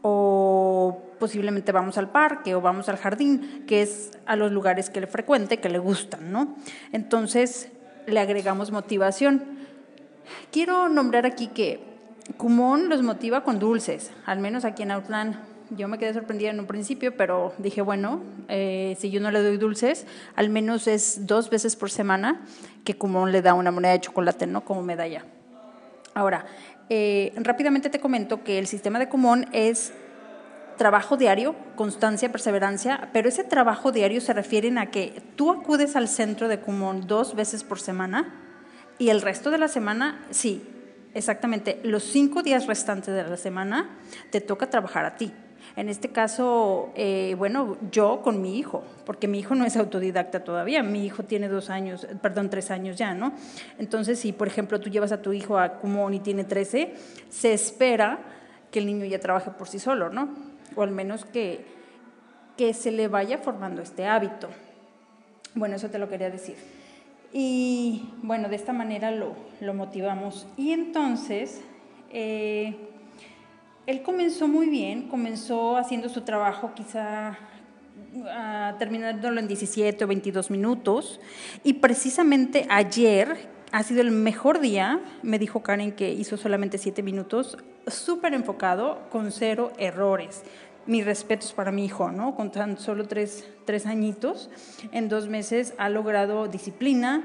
O 0.03 1.01
posiblemente 1.19 1.73
vamos 1.73 1.97
al 1.97 2.11
parque 2.11 2.55
o 2.55 2.61
vamos 2.61 2.89
al 2.91 2.97
jardín, 2.99 3.65
que 3.67 3.83
es 3.83 4.19
a 4.27 4.37
los 4.37 4.53
lugares 4.53 4.91
que 4.91 5.01
le 5.01 5.07
frecuente, 5.07 5.61
que 5.61 5.71
le 5.71 5.79
gustan, 5.79 6.31
¿no? 6.31 6.57
Entonces, 6.93 7.71
le 8.07 8.21
agregamos 8.21 8.71
motivación. 8.71 9.43
Quiero 10.51 10.89
nombrar 10.89 11.27
aquí 11.27 11.49
que 11.49 11.81
Kumon 12.37 12.89
los 12.89 13.03
motiva 13.03 13.45
con 13.45 13.59
dulces, 13.59 14.11
al 14.27 14.39
menos 14.39 14.65
aquí 14.65 14.83
en 14.83 14.93
Outland. 14.93 15.37
Yo 15.71 15.89
me 15.89 15.99
quedé 15.99 16.13
sorprendida 16.13 16.51
en 16.51 16.61
un 16.61 16.67
principio, 16.67 17.17
pero 17.17 17.55
dije, 17.59 17.83
bueno, 17.83 18.23
eh, 18.49 18.97
si 18.99 19.11
yo 19.11 19.21
no 19.21 19.31
le 19.31 19.43
doy 19.43 19.57
dulces, 19.57 20.07
al 20.37 20.51
menos 20.51 20.87
es 20.87 21.27
dos 21.27 21.51
veces 21.51 21.75
por 21.77 21.91
semana 21.91 22.43
que 22.85 22.97
Kumon 22.97 23.33
le 23.33 23.43
da 23.43 23.55
una 23.55 23.71
moneda 23.71 23.93
de 23.93 24.01
chocolate, 24.01 24.47
¿no? 24.47 24.65
Como 24.65 24.83
medalla. 24.83 25.25
Ahora, 26.15 26.47
eh, 26.91 27.33
rápidamente 27.37 27.91
te 27.91 27.99
comento 27.99 28.45
que 28.45 28.59
el 28.59 28.67
sistema 28.67 28.99
de 28.99 29.09
Kumon 29.09 29.47
es 29.53 29.93
trabajo 30.77 31.17
diario, 31.17 31.55
constancia, 31.77 32.31
perseverancia, 32.33 33.11
pero 33.13 33.29
ese 33.29 33.45
trabajo 33.45 33.93
diario 33.93 34.21
se 34.21 34.33
refiere 34.33 34.73
a 34.79 34.87
que 34.87 35.23
tú 35.37 35.51
acudes 35.51 35.97
al 35.97 36.09
centro 36.09 36.49
de 36.49 36.61
Kumon 36.61 37.07
dos 37.07 37.35
veces 37.35 37.65
por 37.65 37.81
semana 37.81 38.33
y 38.99 39.09
el 39.11 39.23
resto 39.23 39.51
de 39.51 39.59
la 39.59 39.69
semana, 39.69 40.25
sí, 40.31 40.63
exactamente, 41.15 41.81
los 41.83 42.05
cinco 42.05 42.43
días 42.43 42.67
restantes 42.67 43.15
de 43.15 43.25
la 43.25 43.37
semana 43.37 43.99
te 44.31 44.41
toca 44.41 44.71
trabajar 44.71 45.05
a 45.05 45.17
ti. 45.17 45.33
En 45.77 45.89
este 45.89 46.11
caso, 46.11 46.93
eh, 46.95 47.35
bueno, 47.37 47.77
yo 47.91 48.21
con 48.23 48.41
mi 48.41 48.59
hijo, 48.59 48.85
porque 49.05 49.27
mi 49.27 49.41
hijo 49.41 49.55
no 49.55 49.65
es 49.65 49.77
autodidacta 49.77 50.45
todavía, 50.45 50.83
mi 50.83 51.05
hijo 51.05 51.25
tiene 51.25 51.49
dos 51.49 51.69
años, 51.69 52.07
perdón, 52.23 52.49
tres 52.51 52.71
años 52.71 52.97
ya, 52.97 53.15
¿no? 53.15 53.33
Entonces, 53.79 54.21
si 54.21 54.33
por 54.33 54.47
ejemplo 54.47 54.79
tú 54.81 54.89
llevas 54.89 55.11
a 55.11 55.21
tu 55.23 55.33
hijo 55.33 55.59
a 55.59 55.79
Kumon 55.79 56.15
y 56.15 56.21
tiene 56.21 56.45
13, 56.45 56.95
se 57.29 57.53
espera 57.53 58.21
que 58.71 58.79
el 58.79 58.87
niño 58.87 59.05
ya 59.07 59.19
trabaje 59.19 59.51
por 59.51 59.69
sí 59.69 59.79
solo, 59.79 60.11
¿no? 60.11 60.54
O 60.77 60.83
al 60.83 60.91
menos 60.91 61.25
que, 61.25 61.65
que 62.57 62.75
se 62.75 62.91
le 62.91 63.09
vaya 63.09 63.39
formando 63.39 63.83
este 63.83 64.07
hábito. 64.07 64.49
Bueno, 65.55 65.77
eso 65.77 65.89
te 65.91 65.99
lo 65.99 66.09
quería 66.09 66.31
decir. 66.31 66.57
Y 67.33 68.11
bueno, 68.23 68.49
de 68.49 68.57
esta 68.57 68.73
manera 68.73 69.11
lo, 69.11 69.35
lo 69.61 69.75
motivamos. 69.75 70.47
Y 70.57 70.73
entonces, 70.73 71.63
eh, 72.11 72.77
él 73.87 74.03
comenzó 74.03 74.49
muy 74.49 74.69
bien, 74.69 75.09
comenzó 75.09 75.77
haciendo 75.77 76.09
su 76.09 76.23
trabajo 76.23 76.73
quizá 76.75 77.37
uh, 78.15 78.79
terminándolo 78.79 79.41
en 79.41 79.49
17 79.49 80.05
o 80.05 80.07
22 80.07 80.51
minutos. 80.51 81.21
Y 81.65 81.75
precisamente 81.75 82.67
ayer 82.71 83.49
ha 83.73 83.83
sido 83.83 84.01
el 84.01 84.13
mejor 84.13 84.61
día, 84.61 85.01
me 85.23 85.39
dijo 85.39 85.63
Karen 85.63 85.93
que 85.93 86.13
hizo 86.13 86.37
solamente 86.37 86.79
7 86.79 87.03
minutos, 87.03 87.59
súper 87.87 88.35
enfocado, 88.35 89.01
con 89.11 89.33
cero 89.33 89.73
errores 89.79 90.43
mis 90.87 91.05
respetos 91.05 91.53
para 91.53 91.73
mi 91.73 91.85
hijo, 91.85 92.11
¿no? 92.11 92.35
Con 92.35 92.51
tan 92.51 92.79
solo 92.79 93.07
tres, 93.07 93.49
tres 93.65 93.87
añitos, 93.87 94.51
en 94.93 95.09
dos 95.09 95.29
meses 95.29 95.75
ha 95.79 95.89
logrado 95.89 96.49
disciplina, 96.49 97.25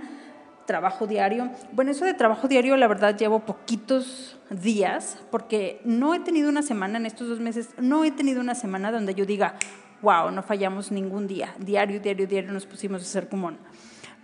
trabajo 0.65 1.07
diario. 1.07 1.49
Bueno, 1.71 1.91
eso 1.91 2.05
de 2.05 2.13
trabajo 2.13 2.47
diario, 2.47 2.77
la 2.77 2.87
verdad, 2.87 3.17
llevo 3.17 3.39
poquitos 3.41 4.37
días, 4.49 5.17
porque 5.31 5.81
no 5.83 6.13
he 6.13 6.19
tenido 6.19 6.49
una 6.49 6.61
semana 6.61 6.97
en 6.97 7.05
estos 7.05 7.27
dos 7.27 7.39
meses, 7.39 7.69
no 7.77 8.03
he 8.03 8.11
tenido 8.11 8.41
una 8.41 8.55
semana 8.55 8.91
donde 8.91 9.15
yo 9.15 9.25
diga, 9.25 9.55
wow, 10.01 10.31
no 10.31 10.43
fallamos 10.43 10.91
ningún 10.91 11.27
día. 11.27 11.53
Diario, 11.59 11.99
diario, 11.99 12.27
diario 12.27 12.51
nos 12.51 12.65
pusimos 12.65 13.01
a 13.01 13.05
hacer 13.05 13.27
común. 13.27 13.57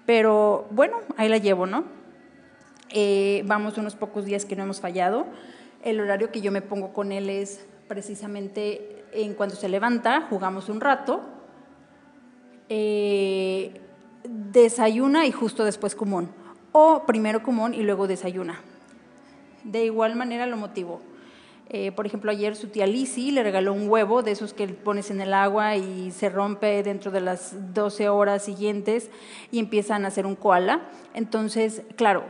Pero 0.05 0.67
bueno, 0.71 0.97
ahí 1.17 1.27
la 1.27 1.37
llevo, 1.37 1.65
¿no? 1.65 1.83
Eh, 2.91 3.43
vamos 3.45 3.77
unos 3.77 3.95
pocos 3.95 4.25
días 4.25 4.45
que 4.45 4.55
no 4.55 4.63
hemos 4.63 4.79
fallado. 4.79 5.25
El 5.85 6.01
horario 6.01 6.31
que 6.31 6.41
yo 6.41 6.51
me 6.51 6.63
pongo 6.63 6.93
con 6.93 7.11
él 7.11 7.29
es 7.29 7.63
precisamente 7.87 9.05
en 9.13 9.35
cuanto 9.35 9.55
se 9.55 9.69
levanta, 9.69 10.25
jugamos 10.29 10.67
un 10.67 10.81
rato, 10.81 11.21
eh, 12.69 13.79
desayuna 14.27 15.27
y 15.27 15.31
justo 15.31 15.63
después 15.63 15.93
común, 15.93 16.31
o 16.71 17.03
primero 17.05 17.43
común 17.43 17.75
y 17.75 17.83
luego 17.83 18.07
desayuna. 18.07 18.59
De 19.63 19.85
igual 19.85 20.15
manera 20.15 20.47
lo 20.47 20.57
motivo. 20.57 21.01
Eh, 21.69 21.91
por 21.91 22.07
ejemplo, 22.07 22.31
ayer 22.31 22.55
su 22.55 22.69
tía 22.69 22.87
Lizzie 22.87 23.31
le 23.31 23.43
regaló 23.43 23.71
un 23.71 23.87
huevo 23.87 24.23
de 24.23 24.31
esos 24.31 24.55
que 24.55 24.67
pones 24.67 25.11
en 25.11 25.21
el 25.21 25.35
agua 25.35 25.75
y 25.75 26.09
se 26.09 26.29
rompe 26.29 26.81
dentro 26.81 27.11
de 27.11 27.21
las 27.21 27.73
12 27.75 28.09
horas 28.09 28.43
siguientes 28.43 29.11
y 29.51 29.59
empiezan 29.59 30.03
a 30.03 30.07
hacer 30.07 30.25
un 30.25 30.35
koala. 30.35 30.81
Entonces, 31.13 31.83
claro, 31.95 32.23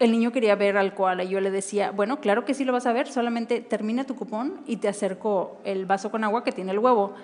el 0.00 0.12
niño 0.12 0.32
quería 0.32 0.56
ver 0.56 0.78
al 0.78 0.94
koala 0.94 1.24
y 1.24 1.28
yo 1.28 1.40
le 1.40 1.50
decía, 1.50 1.90
bueno, 1.90 2.20
claro 2.20 2.46
que 2.46 2.54
sí 2.54 2.64
lo 2.64 2.72
vas 2.72 2.86
a 2.86 2.92
ver, 2.92 3.06
solamente 3.06 3.60
termina 3.60 4.04
tu 4.04 4.16
cupón 4.16 4.62
y 4.66 4.78
te 4.78 4.88
acerco 4.88 5.60
el 5.62 5.84
vaso 5.84 6.10
con 6.10 6.24
agua 6.24 6.42
que 6.42 6.52
tiene 6.52 6.72
el 6.72 6.78
huevo. 6.78 7.14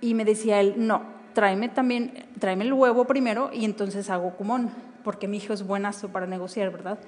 Y 0.00 0.14
me 0.14 0.24
decía 0.24 0.60
él, 0.60 0.74
no, 0.76 1.02
tráeme 1.34 1.68
también, 1.68 2.26
tráeme 2.38 2.64
el 2.64 2.72
huevo 2.72 3.04
primero 3.04 3.50
y 3.52 3.64
entonces 3.64 4.10
hago 4.10 4.30
cupón, 4.36 4.70
porque 5.02 5.26
mi 5.26 5.38
hijo 5.38 5.52
es 5.52 5.66
buenazo 5.66 6.10
para 6.10 6.28
negociar, 6.28 6.70
¿verdad? 6.70 7.00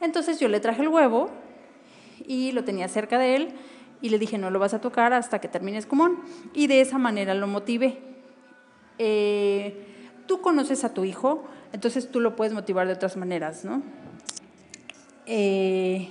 Entonces 0.00 0.38
yo 0.38 0.46
le 0.46 0.60
traje 0.60 0.82
el 0.82 0.88
huevo 0.88 1.28
y 2.24 2.52
lo 2.52 2.62
tenía 2.62 2.86
cerca 2.86 3.18
de 3.18 3.34
él 3.34 3.48
y 4.00 4.10
le 4.10 4.20
dije, 4.20 4.38
no 4.38 4.50
lo 4.50 4.60
vas 4.60 4.74
a 4.74 4.80
tocar 4.80 5.12
hasta 5.12 5.40
que 5.40 5.48
termines 5.48 5.86
cupón. 5.86 6.20
Y 6.54 6.68
de 6.68 6.80
esa 6.80 6.98
manera 6.98 7.34
lo 7.34 7.48
motivé. 7.48 7.98
Eh, 8.98 9.86
tú 10.26 10.40
conoces 10.40 10.84
a 10.84 10.94
tu 10.94 11.04
hijo, 11.04 11.42
entonces 11.72 12.12
tú 12.12 12.20
lo 12.20 12.36
puedes 12.36 12.54
motivar 12.54 12.86
de 12.86 12.92
otras 12.92 13.16
maneras, 13.16 13.64
¿no? 13.64 13.82
Eh, 15.32 16.08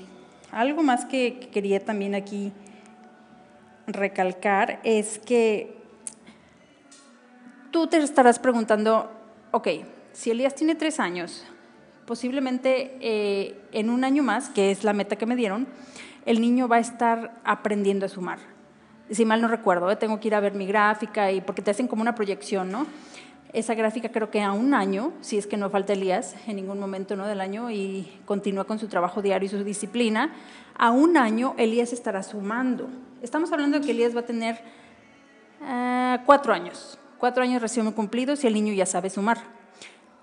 algo 0.54 0.82
más 0.82 1.04
que, 1.04 1.50
quería 1.52 1.84
también 1.84 2.16
aquí 2.16 2.54
recalcar 3.86 4.80
es 4.86 5.20
que 5.20 5.76
tú 7.70 7.88
te 7.88 7.98
estarás 7.98 8.40
preguntando, 8.40 9.12
ok, 9.52 9.68
si 10.14 10.32
Elías 10.32 10.56
tiene 10.56 10.74
tres 10.76 11.02
años, 11.02 11.44
posiblemente 12.06 12.98
eh, 13.02 13.60
en 13.74 13.90
un 13.90 14.06
año 14.06 14.24
más, 14.24 14.48
que 14.48 14.72
es 14.72 14.86
la 14.86 14.94
meta 14.94 15.18
que 15.18 15.26
me 15.26 15.36
dieron, 15.36 15.68
el 16.26 16.40
niño 16.40 16.70
va 16.70 16.78
a 16.78 16.80
estar 16.80 17.42
aprendiendo 17.44 18.06
a 18.06 18.10
sumar. 18.10 18.40
Si 19.12 19.26
mal 19.26 19.42
no 19.42 19.50
recuerdo, 19.50 19.92
¿eh? 19.92 19.98
tengo 19.98 20.22
que 20.22 20.30
ir 20.30 20.36
a 20.36 20.40
ver 20.40 20.54
mi 20.54 20.66
gráfica 20.66 21.30
y 21.30 21.42
porque 21.42 21.62
te 21.62 21.72
hacen 21.72 21.90
como 21.90 22.04
una 22.04 22.16
proyección, 22.16 22.72
¿no? 22.72 22.88
Esa 23.53 23.74
gráfica 23.74 24.10
creo 24.10 24.29
que 24.29 24.41
a 24.41 24.51
un 24.51 24.74
año, 24.74 25.12
si 25.22 25.38
es 25.38 25.48
que 25.48 25.58
no 25.58 25.70
falta 25.70 25.94
Elías 25.94 26.36
en 26.48 26.58
ningún 26.58 26.79
momento 26.79 27.15
¿no? 27.15 27.25
del 27.25 27.41
año 27.41 27.72
y 27.72 28.20
continúa 28.25 28.65
con 28.65 28.77
su 28.79 28.88
trabajo 28.88 29.22
diario 29.22 29.48
y 29.48 29.50
su 29.50 29.63
disciplina, 29.63 30.34
a 30.77 30.91
un 30.91 31.18
año 31.18 31.56
Elías 31.58 31.91
estará 31.91 32.22
sumando. 32.22 32.89
Estamos 33.22 33.51
hablando 33.51 33.79
de 33.79 33.86
que 33.86 33.91
Elías 33.91 34.15
va 34.15 34.22
a 34.22 34.25
tener 34.25 34.60
ah, 35.62 36.22
cuatro 36.25 36.53
años, 36.53 37.00
cuatro 37.18 37.44
años 37.44 37.62
recién 37.62 37.91
cumplidos 37.91 38.44
y 38.44 38.48
el 38.48 38.53
niño 38.53 38.74
ya 38.74 38.86
sabe 38.86 39.10
sumar. 39.10 39.39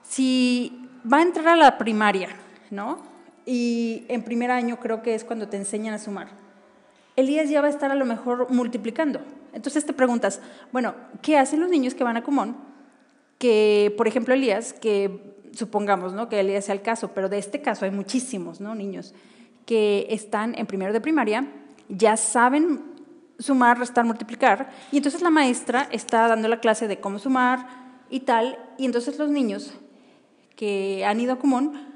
Si 0.02 0.88
va 1.12 1.18
a 1.18 1.22
entrar 1.22 1.48
a 1.48 1.56
la 1.56 1.78
primaria, 1.78 2.28
¿no? 2.70 2.98
Y 3.44 4.04
en 4.08 4.22
primer 4.22 4.50
año 4.50 4.78
creo 4.78 5.02
que 5.02 5.14
es 5.14 5.24
cuando 5.24 5.48
te 5.48 5.56
enseñan 5.56 5.94
a 5.94 5.98
sumar. 5.98 6.28
Elías 7.16 7.48
ya 7.48 7.60
va 7.60 7.66
a 7.66 7.70
estar 7.70 7.90
a 7.90 7.94
lo 7.94 8.04
mejor 8.04 8.50
multiplicando. 8.50 9.20
Entonces 9.52 9.84
te 9.84 9.92
preguntas, 9.92 10.40
bueno, 10.70 10.94
¿qué 11.22 11.38
hacen 11.38 11.60
los 11.60 11.70
niños 11.70 11.94
que 11.94 12.04
van 12.04 12.16
a 12.16 12.22
común? 12.22 12.56
Que, 13.38 13.94
por 13.96 14.08
ejemplo, 14.08 14.34
Elías, 14.34 14.72
que 14.72 15.34
supongamos 15.52 16.12
¿no? 16.12 16.28
que 16.28 16.40
Elías 16.40 16.66
sea 16.66 16.74
el 16.74 16.82
caso, 16.82 17.12
pero 17.14 17.28
de 17.28 17.38
este 17.38 17.62
caso 17.62 17.84
hay 17.84 17.90
muchísimos 17.90 18.60
¿no? 18.60 18.74
niños 18.74 19.14
que 19.64 20.06
están 20.10 20.54
en 20.56 20.66
primero 20.66 20.92
de 20.92 21.00
primaria, 21.00 21.48
ya 21.88 22.16
saben 22.16 22.82
sumar, 23.38 23.78
restar, 23.78 24.04
multiplicar, 24.04 24.70
y 24.92 24.98
entonces 24.98 25.22
la 25.22 25.30
maestra 25.30 25.88
está 25.90 26.28
dando 26.28 26.48
la 26.48 26.60
clase 26.60 26.88
de 26.88 27.00
cómo 27.00 27.18
sumar 27.18 27.66
y 28.08 28.20
tal, 28.20 28.58
y 28.78 28.86
entonces 28.86 29.18
los 29.18 29.28
niños 29.28 29.74
que 30.54 31.04
han 31.04 31.20
ido 31.20 31.34
a 31.34 31.38
común, 31.38 31.95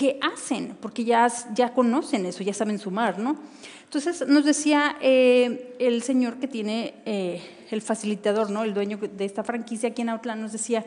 ¿qué 0.00 0.18
hacen? 0.22 0.78
Porque 0.80 1.04
ya, 1.04 1.28
ya 1.52 1.74
conocen 1.74 2.24
eso, 2.24 2.42
ya 2.42 2.54
saben 2.54 2.78
sumar, 2.78 3.18
¿no? 3.18 3.36
Entonces 3.84 4.26
nos 4.26 4.46
decía 4.46 4.96
eh, 5.02 5.76
el 5.78 6.02
señor 6.02 6.38
que 6.38 6.48
tiene 6.48 6.94
eh, 7.04 7.42
el 7.70 7.82
facilitador, 7.82 8.48
¿no? 8.48 8.64
el 8.64 8.72
dueño 8.72 8.96
de 8.96 9.24
esta 9.26 9.44
franquicia 9.44 9.90
aquí 9.90 10.00
en 10.00 10.08
Outland, 10.08 10.40
nos 10.40 10.52
decía, 10.52 10.86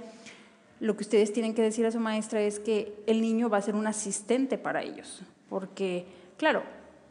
lo 0.79 0.97
que 0.97 1.03
ustedes 1.03 1.31
tienen 1.31 1.53
que 1.53 1.61
decir 1.61 1.85
a 1.85 1.91
su 1.91 1.99
maestra 1.99 2.41
es 2.41 2.59
que 2.59 3.03
el 3.05 3.21
niño 3.21 3.49
va 3.49 3.59
a 3.59 3.61
ser 3.61 3.75
un 3.75 3.85
asistente 3.85 4.57
para 4.57 4.81
ellos, 4.81 5.21
porque, 5.47 6.07
claro, 6.37 6.63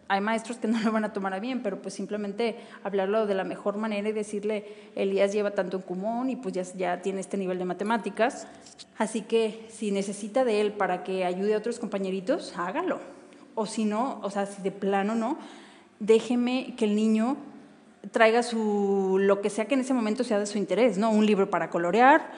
hay 0.09 0.21
maestros 0.21 0.59
que 0.59 0.69
no 0.69 0.81
lo 0.81 0.93
van 0.93 1.05
a 1.05 1.13
tomar 1.13 1.35
a 1.35 1.41
bien, 1.41 1.63
pero 1.63 1.81
pues 1.81 1.95
simplemente 1.95 2.57
hablarlo 2.83 3.27
de 3.27 3.35
la 3.35 3.45
mejor 3.45 3.77
manera 3.77 4.09
y 4.09 4.13
decirle, 4.13 4.67
Elías 4.95 5.33
lleva 5.33 5.53
tanto 5.53 5.79
en 5.79 5.83
común 5.83 6.31
y 6.31 6.37
pues 6.37 6.55
ya, 6.55 6.63
ya 6.77 7.03
tiene 7.03 7.21
este 7.21 7.37
nivel 7.37 7.59
de 7.59 7.65
matemáticas, 7.65 8.47
así 8.99 9.23
que 9.23 9.67
si 9.69 9.91
necesita 9.91 10.45
de 10.45 10.61
él 10.61 10.73
para 10.73 11.05
que 11.05 11.25
ayude 11.25 11.55
a 11.55 11.59
otros 11.59 11.79
compañeritos, 11.79 12.55
hágalo. 12.57 13.01
O 13.55 13.67
si 13.67 13.85
no, 13.85 14.19
o 14.23 14.31
sea, 14.31 14.47
si 14.47 14.63
de 14.63 14.71
plano 14.71 15.15
no, 15.15 15.39
déjeme 15.99 16.75
que 16.77 16.87
el 16.87 16.97
niño 16.97 17.37
traiga 18.11 18.43
su, 18.43 19.19
lo 19.21 19.41
que 19.41 19.51
sea 19.51 19.67
que 19.67 19.75
en 19.75 19.81
ese 19.81 19.95
momento 19.95 20.25
sea 20.25 20.39
de 20.39 20.47
su 20.47 20.59
interés, 20.59 20.99
¿no? 20.99 21.11
Un 21.11 21.27
libro 21.27 21.51
para 21.51 21.71
colorear, 21.71 22.31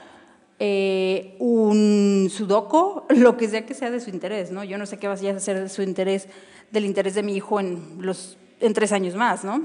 eh, 0.58 1.36
un 1.38 2.28
sudoku, 2.30 3.02
lo 3.10 3.36
que 3.36 3.48
sea 3.48 3.66
que 3.66 3.74
sea 3.74 3.90
de 3.90 4.00
su 4.00 4.10
interés, 4.10 4.50
¿no? 4.50 4.64
Yo 4.64 4.78
no 4.78 4.86
sé 4.86 4.98
qué 4.98 5.08
va 5.08 5.14
a 5.14 5.16
ser 5.16 5.60
de 5.60 5.68
su 5.68 5.82
interés, 5.82 6.28
del 6.70 6.84
interés 6.84 7.14
de 7.14 7.22
mi 7.22 7.34
hijo 7.36 7.60
en, 7.60 7.98
los, 8.00 8.38
en 8.60 8.72
tres 8.72 8.92
años 8.92 9.14
más, 9.14 9.44
¿no? 9.44 9.62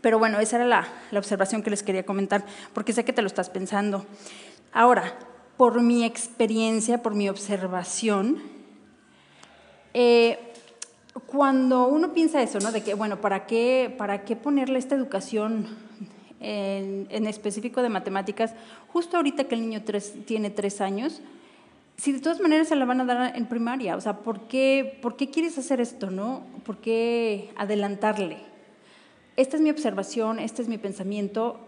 Pero 0.00 0.18
bueno, 0.18 0.38
esa 0.38 0.56
era 0.56 0.66
la, 0.66 0.86
la 1.10 1.18
observación 1.18 1.62
que 1.62 1.70
les 1.70 1.82
quería 1.82 2.04
comentar, 2.04 2.44
porque 2.72 2.92
sé 2.92 3.04
que 3.04 3.12
te 3.12 3.22
lo 3.22 3.26
estás 3.26 3.50
pensando. 3.50 4.06
Ahora, 4.72 5.18
por 5.56 5.80
mi 5.80 6.04
experiencia, 6.04 7.02
por 7.02 7.14
mi 7.14 7.28
observación, 7.28 8.42
eh, 9.94 10.38
cuando 11.26 11.88
uno 11.88 12.12
piensa 12.12 12.42
eso, 12.42 12.58
¿no? 12.60 12.72
De 12.72 12.82
que, 12.82 12.94
bueno, 12.94 13.20
¿para 13.20 13.46
qué, 13.46 13.94
para 13.96 14.24
qué 14.24 14.36
ponerle 14.36 14.78
esta 14.78 14.94
educación 14.94 15.76
en, 16.40 17.26
específico 17.26 17.82
de 17.82 17.88
matemáticas 17.88 18.54
justo 18.92 19.16
ahorita 19.16 19.44
que 19.44 19.54
el 19.54 19.62
niño 19.62 19.82
tiene 20.26 20.50
tres 20.50 20.80
años? 20.80 21.20
Si 21.96 22.12
de 22.12 22.20
todas 22.20 22.40
maneras 22.40 22.68
se 22.68 22.76
la 22.76 22.84
van 22.84 23.00
a 23.00 23.04
dar 23.04 23.36
en 23.36 23.46
primaria, 23.46 23.96
o 23.96 24.00
sea, 24.00 24.18
¿por 24.18 24.48
qué, 24.48 24.98
¿por 25.00 25.16
qué 25.16 25.30
quieres 25.30 25.56
hacer 25.56 25.80
esto, 25.80 26.10
no? 26.10 26.42
¿Por 26.64 26.78
qué 26.78 27.50
adelantarle? 27.56 28.38
Esta 29.36 29.56
es 29.56 29.62
mi 29.62 29.70
observación, 29.70 30.38
este 30.38 30.62
es 30.62 30.68
mi 30.68 30.78
pensamiento 30.78 31.58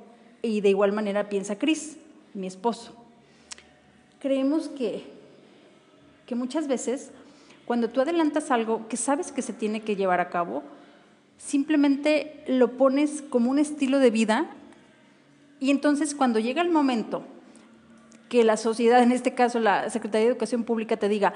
y 0.42 0.60
de 0.60 0.68
igual 0.68 0.92
manera 0.92 1.28
piensa 1.28 1.58
Chris, 1.58 1.96
mi 2.34 2.46
esposo. 2.46 2.94
Creemos 4.20 4.68
que, 4.68 5.04
que 6.26 6.34
muchas 6.34 6.66
veces 6.66 7.10
cuando 7.68 7.90
tú 7.90 8.00
adelantas 8.00 8.50
algo 8.50 8.88
que 8.88 8.96
sabes 8.96 9.30
que 9.30 9.42
se 9.42 9.52
tiene 9.52 9.82
que 9.82 9.94
llevar 9.94 10.20
a 10.20 10.30
cabo, 10.30 10.62
simplemente 11.36 12.42
lo 12.48 12.78
pones 12.78 13.22
como 13.22 13.50
un 13.50 13.58
estilo 13.58 13.98
de 13.98 14.10
vida 14.10 14.50
y 15.60 15.70
entonces 15.70 16.14
cuando 16.14 16.38
llega 16.38 16.62
el 16.62 16.70
momento 16.70 17.24
que 18.28 18.44
la 18.44 18.56
sociedad, 18.56 19.02
en 19.02 19.12
este 19.12 19.34
caso 19.34 19.58
la 19.58 19.90
Secretaría 19.90 20.26
de 20.26 20.32
Educación 20.32 20.64
Pública, 20.64 20.96
te 20.96 21.08
diga, 21.08 21.34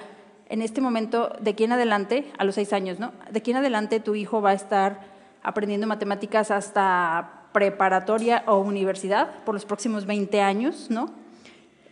en 0.49 0.61
este 0.61 0.81
momento, 0.81 1.33
de 1.41 1.53
aquí 1.53 1.65
en 1.65 1.73
adelante, 1.73 2.31
a 2.37 2.45
los 2.45 2.57
seis 2.57 2.73
años, 2.73 2.99
¿no? 2.99 3.13
De 3.31 3.39
aquí 3.39 3.53
en 3.53 3.57
adelante 3.57 4.01
tu 4.01 4.15
hijo 4.15 4.43
va 4.43 4.51
a 4.51 4.55
estar 4.55 5.01
aprendiendo 5.43 5.87
matemáticas 5.87 6.51
hasta 6.51 7.49
preparatoria 7.53 8.45
o 8.47 8.59
universidad 8.59 9.43
por 9.45 9.55
los 9.55 9.65
próximos 9.65 10.07
20 10.07 10.41
años, 10.41 10.91
¿no? 10.91 11.11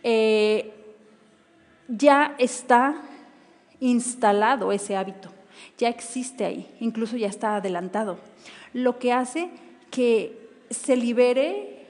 Eh, 0.03 0.73
ya 1.87 2.35
está 2.37 2.95
instalado 3.79 4.71
ese 4.71 4.95
hábito, 4.95 5.29
ya 5.77 5.89
existe 5.89 6.45
ahí, 6.45 6.75
incluso 6.79 7.17
ya 7.17 7.27
está 7.27 7.55
adelantado, 7.55 8.19
lo 8.73 8.99
que 8.99 9.11
hace 9.11 9.49
que 9.89 10.49
se 10.69 10.95
libere 10.95 11.80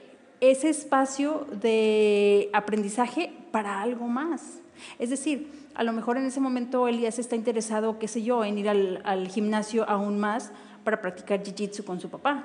ese 0.42 0.68
espacio 0.68 1.46
de 1.62 2.50
aprendizaje 2.52 3.32
para 3.52 3.80
algo 3.80 4.08
más. 4.08 4.58
Es 4.98 5.08
decir, 5.08 5.48
a 5.76 5.84
lo 5.84 5.92
mejor 5.92 6.16
en 6.16 6.26
ese 6.26 6.40
momento 6.40 6.88
Elías 6.88 7.20
está 7.20 7.36
interesado, 7.36 8.00
qué 8.00 8.08
sé 8.08 8.24
yo, 8.24 8.44
en 8.44 8.58
ir 8.58 8.68
al, 8.68 9.28
gimnasio 9.28 9.88
aún 9.88 10.18
más 10.18 10.50
para 10.82 11.00
practicar 11.00 11.44
jiu-jitsu 11.44 11.84
con 11.84 12.00
su 12.00 12.10
papá. 12.10 12.42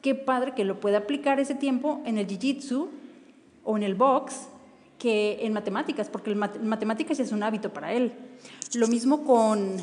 Qué 0.00 0.14
padre 0.14 0.54
que 0.54 0.64
lo 0.64 0.80
pueda 0.80 0.98
aplicar 0.98 1.38
ese 1.38 1.54
tiempo 1.54 2.00
en 2.06 2.16
el 2.16 2.26
jiu-jitsu 2.26 2.88
o 3.62 3.76
en 3.76 3.82
el 3.82 3.94
box 3.94 4.48
que 4.98 5.44
en 5.44 5.52
matemáticas, 5.52 6.08
porque 6.08 6.30
el 6.30 6.36
matemáticas 6.36 7.20
es 7.20 7.30
un 7.30 7.42
hábito 7.42 7.74
para 7.74 7.92
él. 7.92 8.14
Lo 8.74 8.88
mismo 8.88 9.22
con, 9.22 9.76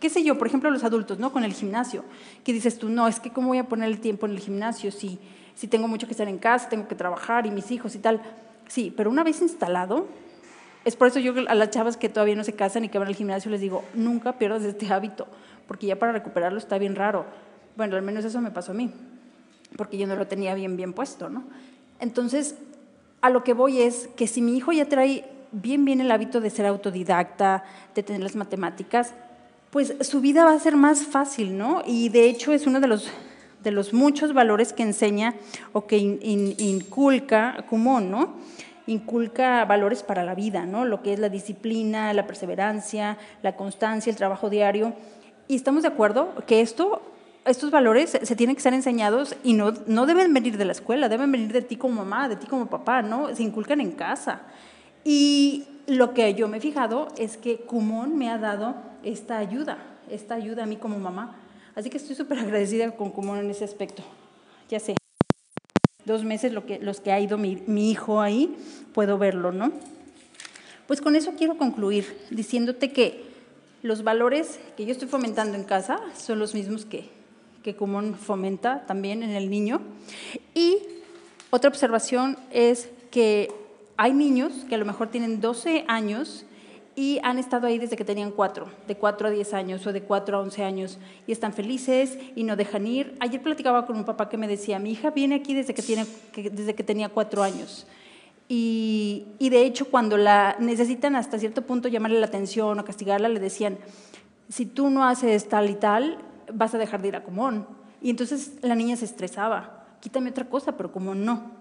qué 0.00 0.10
sé 0.10 0.22
yo, 0.22 0.36
por 0.36 0.48
ejemplo, 0.48 0.70
los 0.70 0.84
adultos, 0.84 1.18
¿no? 1.18 1.32
Con 1.32 1.44
el 1.44 1.54
gimnasio, 1.54 2.04
que 2.44 2.52
dices 2.52 2.78
tú, 2.78 2.90
no, 2.90 3.08
es 3.08 3.20
que 3.20 3.30
cómo 3.30 3.48
voy 3.48 3.58
a 3.58 3.68
poner 3.68 3.88
el 3.88 4.00
tiempo 4.00 4.26
en 4.26 4.32
el 4.32 4.40
gimnasio 4.40 4.92
si, 4.92 5.18
si 5.54 5.68
tengo 5.68 5.88
mucho 5.88 6.06
que 6.06 6.12
estar 6.12 6.28
en 6.28 6.38
casa, 6.38 6.68
tengo 6.68 6.88
que 6.88 6.94
trabajar 6.94 7.46
y 7.46 7.50
mis 7.50 7.70
hijos 7.70 7.94
y 7.94 7.98
tal. 7.98 8.20
Sí, 8.68 8.92
pero 8.96 9.10
una 9.10 9.24
vez 9.24 9.42
instalado, 9.42 10.06
es 10.84 10.96
por 10.96 11.08
eso 11.08 11.18
yo 11.18 11.34
a 11.48 11.54
las 11.54 11.70
chavas 11.70 11.96
que 11.96 12.08
todavía 12.08 12.36
no 12.36 12.44
se 12.44 12.54
casan 12.54 12.84
y 12.84 12.88
que 12.88 12.98
van 12.98 13.08
al 13.08 13.14
gimnasio 13.14 13.50
les 13.50 13.60
digo, 13.60 13.84
nunca 13.94 14.38
pierdas 14.38 14.62
este 14.62 14.92
hábito, 14.92 15.26
porque 15.66 15.86
ya 15.86 15.96
para 15.96 16.12
recuperarlo 16.12 16.58
está 16.58 16.78
bien 16.78 16.96
raro. 16.96 17.26
Bueno, 17.76 17.96
al 17.96 18.02
menos 18.02 18.24
eso 18.24 18.40
me 18.40 18.50
pasó 18.50 18.72
a 18.72 18.74
mí, 18.74 18.92
porque 19.76 19.98
yo 19.98 20.06
no 20.06 20.16
lo 20.16 20.26
tenía 20.26 20.54
bien, 20.54 20.76
bien 20.76 20.92
puesto, 20.92 21.28
¿no? 21.28 21.44
Entonces, 21.98 22.56
a 23.20 23.30
lo 23.30 23.44
que 23.44 23.52
voy 23.52 23.82
es 23.82 24.08
que 24.16 24.26
si 24.26 24.40
mi 24.40 24.56
hijo 24.56 24.72
ya 24.72 24.88
trae 24.88 25.24
bien, 25.52 25.84
bien 25.84 26.00
el 26.00 26.10
hábito 26.10 26.40
de 26.40 26.50
ser 26.50 26.66
autodidacta, 26.66 27.64
de 27.94 28.02
tener 28.02 28.22
las 28.22 28.36
matemáticas, 28.36 29.12
pues 29.70 29.94
su 30.00 30.20
vida 30.20 30.44
va 30.44 30.52
a 30.52 30.58
ser 30.58 30.76
más 30.76 31.04
fácil, 31.04 31.56
¿no? 31.56 31.82
Y 31.86 32.08
de 32.08 32.28
hecho 32.28 32.52
es 32.52 32.66
uno 32.66 32.80
de 32.80 32.88
los, 32.88 33.08
de 33.62 33.70
los 33.70 33.92
muchos 33.92 34.32
valores 34.32 34.72
que 34.72 34.82
enseña 34.82 35.34
o 35.72 35.86
que 35.86 35.98
inculca 35.98 37.64
Kumon, 37.68 38.10
¿no? 38.10 38.34
Inculca 38.86 39.64
valores 39.64 40.02
para 40.02 40.24
la 40.24 40.34
vida, 40.34 40.66
¿no? 40.66 40.84
Lo 40.84 41.02
que 41.02 41.12
es 41.12 41.18
la 41.18 41.28
disciplina, 41.28 42.12
la 42.12 42.26
perseverancia, 42.26 43.18
la 43.42 43.56
constancia, 43.56 44.10
el 44.10 44.16
trabajo 44.16 44.50
diario. 44.50 44.94
Y 45.48 45.56
estamos 45.56 45.82
de 45.82 45.88
acuerdo 45.88 46.34
que 46.46 46.60
esto 46.60 47.02
estos 47.44 47.70
valores 47.70 48.18
se 48.22 48.36
tienen 48.36 48.54
que 48.54 48.62
ser 48.62 48.74
enseñados 48.74 49.34
y 49.42 49.54
no, 49.54 49.72
no 49.86 50.06
deben 50.06 50.32
venir 50.34 50.58
de 50.58 50.64
la 50.64 50.72
escuela, 50.72 51.08
deben 51.08 51.32
venir 51.32 51.52
de 51.52 51.62
ti 51.62 51.76
como 51.76 51.94
mamá, 52.04 52.28
de 52.28 52.36
ti 52.36 52.46
como 52.46 52.66
papá, 52.66 53.02
¿no? 53.02 53.34
Se 53.34 53.42
inculcan 53.42 53.80
en 53.80 53.92
casa. 53.92 54.42
Y 55.04 55.64
lo 55.86 56.12
que 56.12 56.34
yo 56.34 56.48
me 56.48 56.58
he 56.58 56.60
fijado 56.60 57.08
es 57.16 57.36
que 57.36 57.58
Kumon 57.58 58.18
me 58.18 58.30
ha 58.30 58.38
dado 58.38 58.74
esta 59.02 59.38
ayuda, 59.38 59.78
esta 60.10 60.34
ayuda 60.34 60.64
a 60.64 60.66
mí 60.66 60.76
como 60.76 60.98
mamá. 60.98 61.36
Así 61.74 61.90
que 61.90 61.96
estoy 61.96 62.16
súper 62.16 62.38
agradecida 62.38 62.90
con 62.92 63.10
Kumon 63.10 63.38
en 63.38 63.50
ese 63.50 63.64
aspecto. 63.64 64.02
Ya 64.68 64.80
sé, 64.80 64.94
dos 66.04 66.24
meses 66.24 66.52
lo 66.52 66.66
que, 66.66 66.78
los 66.78 67.00
que 67.00 67.12
ha 67.12 67.20
ido 67.20 67.38
mi, 67.38 67.62
mi 67.66 67.90
hijo 67.90 68.20
ahí, 68.20 68.56
puedo 68.92 69.18
verlo, 69.18 69.52
¿no? 69.52 69.72
Pues 70.86 71.00
con 71.00 71.14
eso 71.14 71.34
quiero 71.36 71.56
concluir 71.56 72.16
diciéndote 72.30 72.92
que 72.92 73.22
los 73.82 74.02
valores 74.02 74.58
que 74.76 74.84
yo 74.84 74.92
estoy 74.92 75.08
fomentando 75.08 75.56
en 75.56 75.64
casa 75.64 76.00
son 76.18 76.38
los 76.38 76.54
mismos 76.54 76.84
que, 76.84 77.08
que 77.62 77.76
Kumon 77.76 78.14
fomenta 78.14 78.84
también 78.86 79.22
en 79.22 79.30
el 79.30 79.50
niño. 79.50 79.80
Y 80.54 80.78
otra 81.50 81.68
observación 81.68 82.36
es 82.50 82.88
que 83.10 83.50
hay 83.96 84.12
niños 84.12 84.52
que 84.68 84.74
a 84.74 84.78
lo 84.78 84.84
mejor 84.84 85.08
tienen 85.08 85.40
12 85.40 85.84
años 85.88 86.44
y 86.96 87.20
han 87.22 87.38
estado 87.38 87.66
ahí 87.66 87.78
desde 87.78 87.96
que 87.96 88.04
tenían 88.04 88.32
4, 88.32 88.66
de 88.86 88.96
4 88.96 89.28
a 89.28 89.30
10 89.30 89.54
años 89.54 89.86
o 89.86 89.92
de 89.92 90.02
4 90.02 90.36
a 90.36 90.40
11 90.40 90.64
años 90.64 90.98
y 91.26 91.32
están 91.32 91.52
felices 91.52 92.18
y 92.34 92.44
no 92.44 92.56
dejan 92.56 92.86
ir. 92.86 93.16
Ayer 93.20 93.40
platicaba 93.40 93.86
con 93.86 93.96
un 93.96 94.04
papá 94.04 94.28
que 94.28 94.36
me 94.36 94.48
decía, 94.48 94.78
mi 94.78 94.92
hija 94.92 95.10
viene 95.10 95.36
aquí 95.36 95.54
desde 95.54 95.74
que, 95.74 95.82
tiene, 95.82 96.06
desde 96.34 96.74
que 96.74 96.82
tenía 96.82 97.08
4 97.08 97.42
años 97.42 97.86
Y, 98.48 99.26
y, 99.38 99.50
de 99.50 99.62
hecho 99.62 99.86
cuando 99.86 100.16
la 100.16 100.56
necesitan 100.58 101.14
hasta 101.14 101.38
cierto 101.38 101.62
punto 101.62 101.88
llamarle 101.88 102.18
la 102.18 102.26
atención 102.26 102.78
o 102.78 102.84
castigarla, 102.84 103.28
le 103.28 103.40
decían, 103.40 103.78
si 104.48 104.66
tú 104.66 104.90
no 104.90 105.04
haces 105.04 105.48
tal 105.48 105.70
y 105.70 105.76
tal, 105.76 106.18
vas 106.52 106.74
a 106.74 106.78
dejar 106.78 107.00
de 107.02 107.08
ir 107.08 107.16
a 107.16 107.22
común. 107.22 107.66
Y 108.02 108.10
entonces 108.10 108.54
la 108.62 108.74
niña 108.74 108.96
se 108.96 109.04
estresaba, 109.04 109.86
quítame 110.00 110.30
otra 110.30 110.48
cosa, 110.48 110.76
pero 110.76 110.90
como 110.90 111.14
no. 111.14 111.60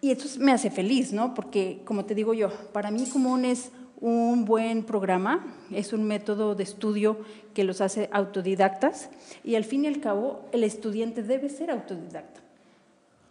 Y 0.00 0.12
eso 0.12 0.28
me 0.40 0.52
hace 0.52 0.70
feliz, 0.70 1.12
¿no? 1.12 1.34
Porque, 1.34 1.82
como 1.84 2.04
te 2.04 2.14
digo 2.14 2.32
yo, 2.32 2.50
para 2.72 2.90
mí 2.90 3.06
común 3.06 3.44
es 3.44 3.72
un 4.00 4.44
buen 4.44 4.84
programa, 4.84 5.44
es 5.72 5.92
un 5.92 6.04
método 6.04 6.54
de 6.54 6.62
estudio 6.62 7.18
que 7.54 7.64
los 7.64 7.80
hace 7.80 8.08
autodidactas 8.12 9.10
y 9.44 9.56
al 9.56 9.64
fin 9.64 9.84
y 9.84 9.88
al 9.88 10.00
cabo 10.00 10.42
el 10.52 10.64
estudiante 10.64 11.22
debe 11.22 11.48
ser 11.48 11.70
autodidacta. 11.70 12.40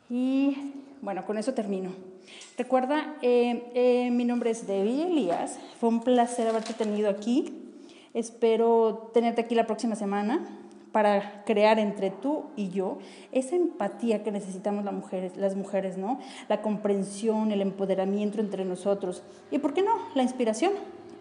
Y 0.09 0.73
bueno, 1.01 1.25
con 1.25 1.37
eso 1.37 1.53
termino. 1.53 1.91
Recuerda, 2.57 3.15
eh, 3.21 3.63
eh, 3.73 4.11
mi 4.11 4.25
nombre 4.25 4.49
es 4.49 4.67
Debbie 4.67 5.07
Elías, 5.07 5.57
fue 5.79 5.89
un 5.89 6.01
placer 6.01 6.47
haberte 6.47 6.73
tenido 6.73 7.09
aquí. 7.09 7.63
Espero 8.13 9.11
tenerte 9.13 9.41
aquí 9.41 9.55
la 9.55 9.67
próxima 9.67 9.95
semana 9.95 10.66
para 10.97 11.43
crear 11.45 11.77
entre 11.77 12.09
tú 12.09 12.45
y 12.55 12.69
yo 12.69 12.97
esa 13.31 13.55
empatía 13.55 14.23
que 14.23 14.31
necesitamos 14.31 14.83
las 14.83 14.95
mujeres, 14.95 15.37
las 15.37 15.55
mujeres, 15.55 15.95
¿no? 15.95 16.17
La 16.49 16.63
comprensión, 16.63 17.51
el 17.51 17.61
empoderamiento 17.61 18.41
entre 18.41 18.65
nosotros 18.65 19.21
y, 19.51 19.59
¿por 19.59 19.75
qué 19.75 19.83
no?, 19.83 19.91
la 20.15 20.23
inspiración. 20.23 20.71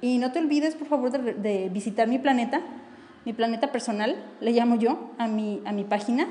Y 0.01 0.17
no 0.17 0.33
te 0.33 0.39
olvides, 0.39 0.77
por 0.77 0.89
favor, 0.89 1.11
de, 1.11 1.69
visitar 1.69 2.09
mi 2.09 2.19
planeta, 2.19 2.63
mi 3.27 3.35
planeta 3.35 3.71
personal, 3.71 4.17
le 4.41 4.53
llamo 4.53 4.77
yo, 4.77 5.11
a 5.19 5.29
mi, 5.29 5.61
a 5.67 5.73
mi 5.73 5.85
página, 5.85 6.27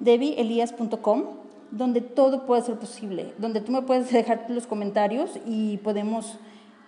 debielias.com, 0.00 1.22
donde 1.70 2.00
todo 2.00 2.46
puede 2.46 2.62
ser 2.62 2.80
posible, 2.80 3.32
donde 3.38 3.60
tú 3.60 3.70
me 3.70 3.82
puedes 3.82 4.10
dejar 4.10 4.46
los 4.48 4.66
comentarios 4.66 5.38
y 5.46 5.76
podemos 5.76 6.40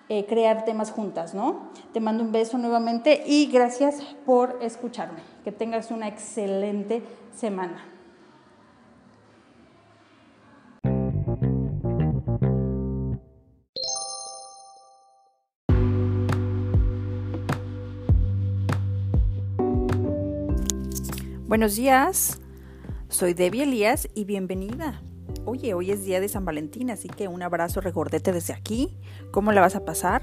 eh, 0.08 0.26
crear 0.26 0.64
temas 0.64 0.90
juntas, 0.90 1.34
¿no? 1.34 1.70
Te 1.92 2.00
mando 2.00 2.24
un 2.24 2.32
beso 2.32 2.58
nuevamente 2.58 3.22
y 3.24 3.46
gracias 3.46 4.02
por 4.26 4.58
escucharme. 4.60 5.29
Que 5.44 5.52
tengas 5.52 5.90
una 5.90 6.08
excelente 6.08 7.02
semana. 7.34 7.84
Buenos 21.46 21.74
días, 21.74 22.40
soy 23.08 23.34
Debbie 23.34 23.64
Elías 23.64 24.08
y 24.14 24.24
bienvenida 24.24 25.02
Oye, 25.46 25.74
hoy 25.74 25.90
es 25.90 26.04
día 26.04 26.20
de 26.20 26.28
San 26.28 26.44
Valentín, 26.44 26.90
así 26.90 27.08
que 27.08 27.26
un 27.26 27.42
abrazo 27.42 27.80
regordete 27.80 28.32
desde 28.32 28.52
aquí. 28.52 28.98
¿Cómo 29.30 29.52
la 29.52 29.60
vas 29.60 29.74
a 29.74 29.84
pasar? 29.84 30.22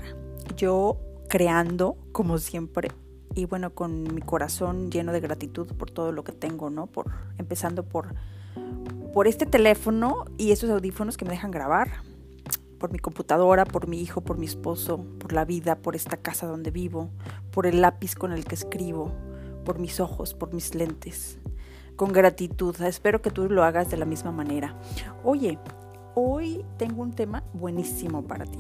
Yo 0.56 1.00
creando, 1.28 1.98
como 2.12 2.38
siempre, 2.38 2.90
y 3.38 3.46
bueno, 3.46 3.70
con 3.70 4.04
mi 4.16 4.22
corazón 4.22 4.90
lleno 4.90 5.12
de 5.12 5.20
gratitud 5.20 5.68
por 5.74 5.92
todo 5.92 6.12
lo 6.12 6.24
que 6.24 6.32
tengo, 6.32 6.70
¿no? 6.70 6.88
Por 6.88 7.12
empezando 7.38 7.84
por 7.84 8.16
por 9.14 9.28
este 9.28 9.46
teléfono 9.46 10.26
y 10.38 10.52
estos 10.52 10.70
audífonos 10.70 11.18
que 11.18 11.26
me 11.26 11.32
dejan 11.32 11.52
grabar, 11.52 11.90
por 12.78 12.92
mi 12.92 13.00
computadora, 13.00 13.66
por 13.66 13.88
mi 13.88 14.02
hijo, 14.02 14.22
por 14.22 14.38
mi 14.38 14.46
esposo, 14.46 15.06
por 15.20 15.34
la 15.34 15.46
vida, 15.46 15.78
por 15.78 15.96
esta 15.96 16.18
casa 16.18 16.46
donde 16.46 16.70
vivo, 16.70 17.10
por 17.52 17.66
el 17.66 17.82
lápiz 17.82 18.16
con 18.16 18.32
el 18.32 18.46
que 18.46 18.56
escribo, 18.56 19.12
por 19.66 19.80
mis 19.80 20.00
ojos, 20.00 20.34
por 20.34 20.54
mis 20.54 20.76
lentes 20.76 21.40
con 21.98 22.14
gratitud. 22.14 22.80
Espero 22.82 23.22
que 23.22 23.32
tú 23.32 23.50
lo 23.50 23.64
hagas 23.64 23.90
de 23.90 23.98
la 23.98 24.06
misma 24.06 24.32
manera. 24.32 24.76
Oye, 25.24 25.60
hoy 26.16 26.64
tengo 26.78 27.02
un 27.02 27.12
tema 27.12 27.44
buenísimo 27.54 28.24
para 28.24 28.46
ti. 28.46 28.60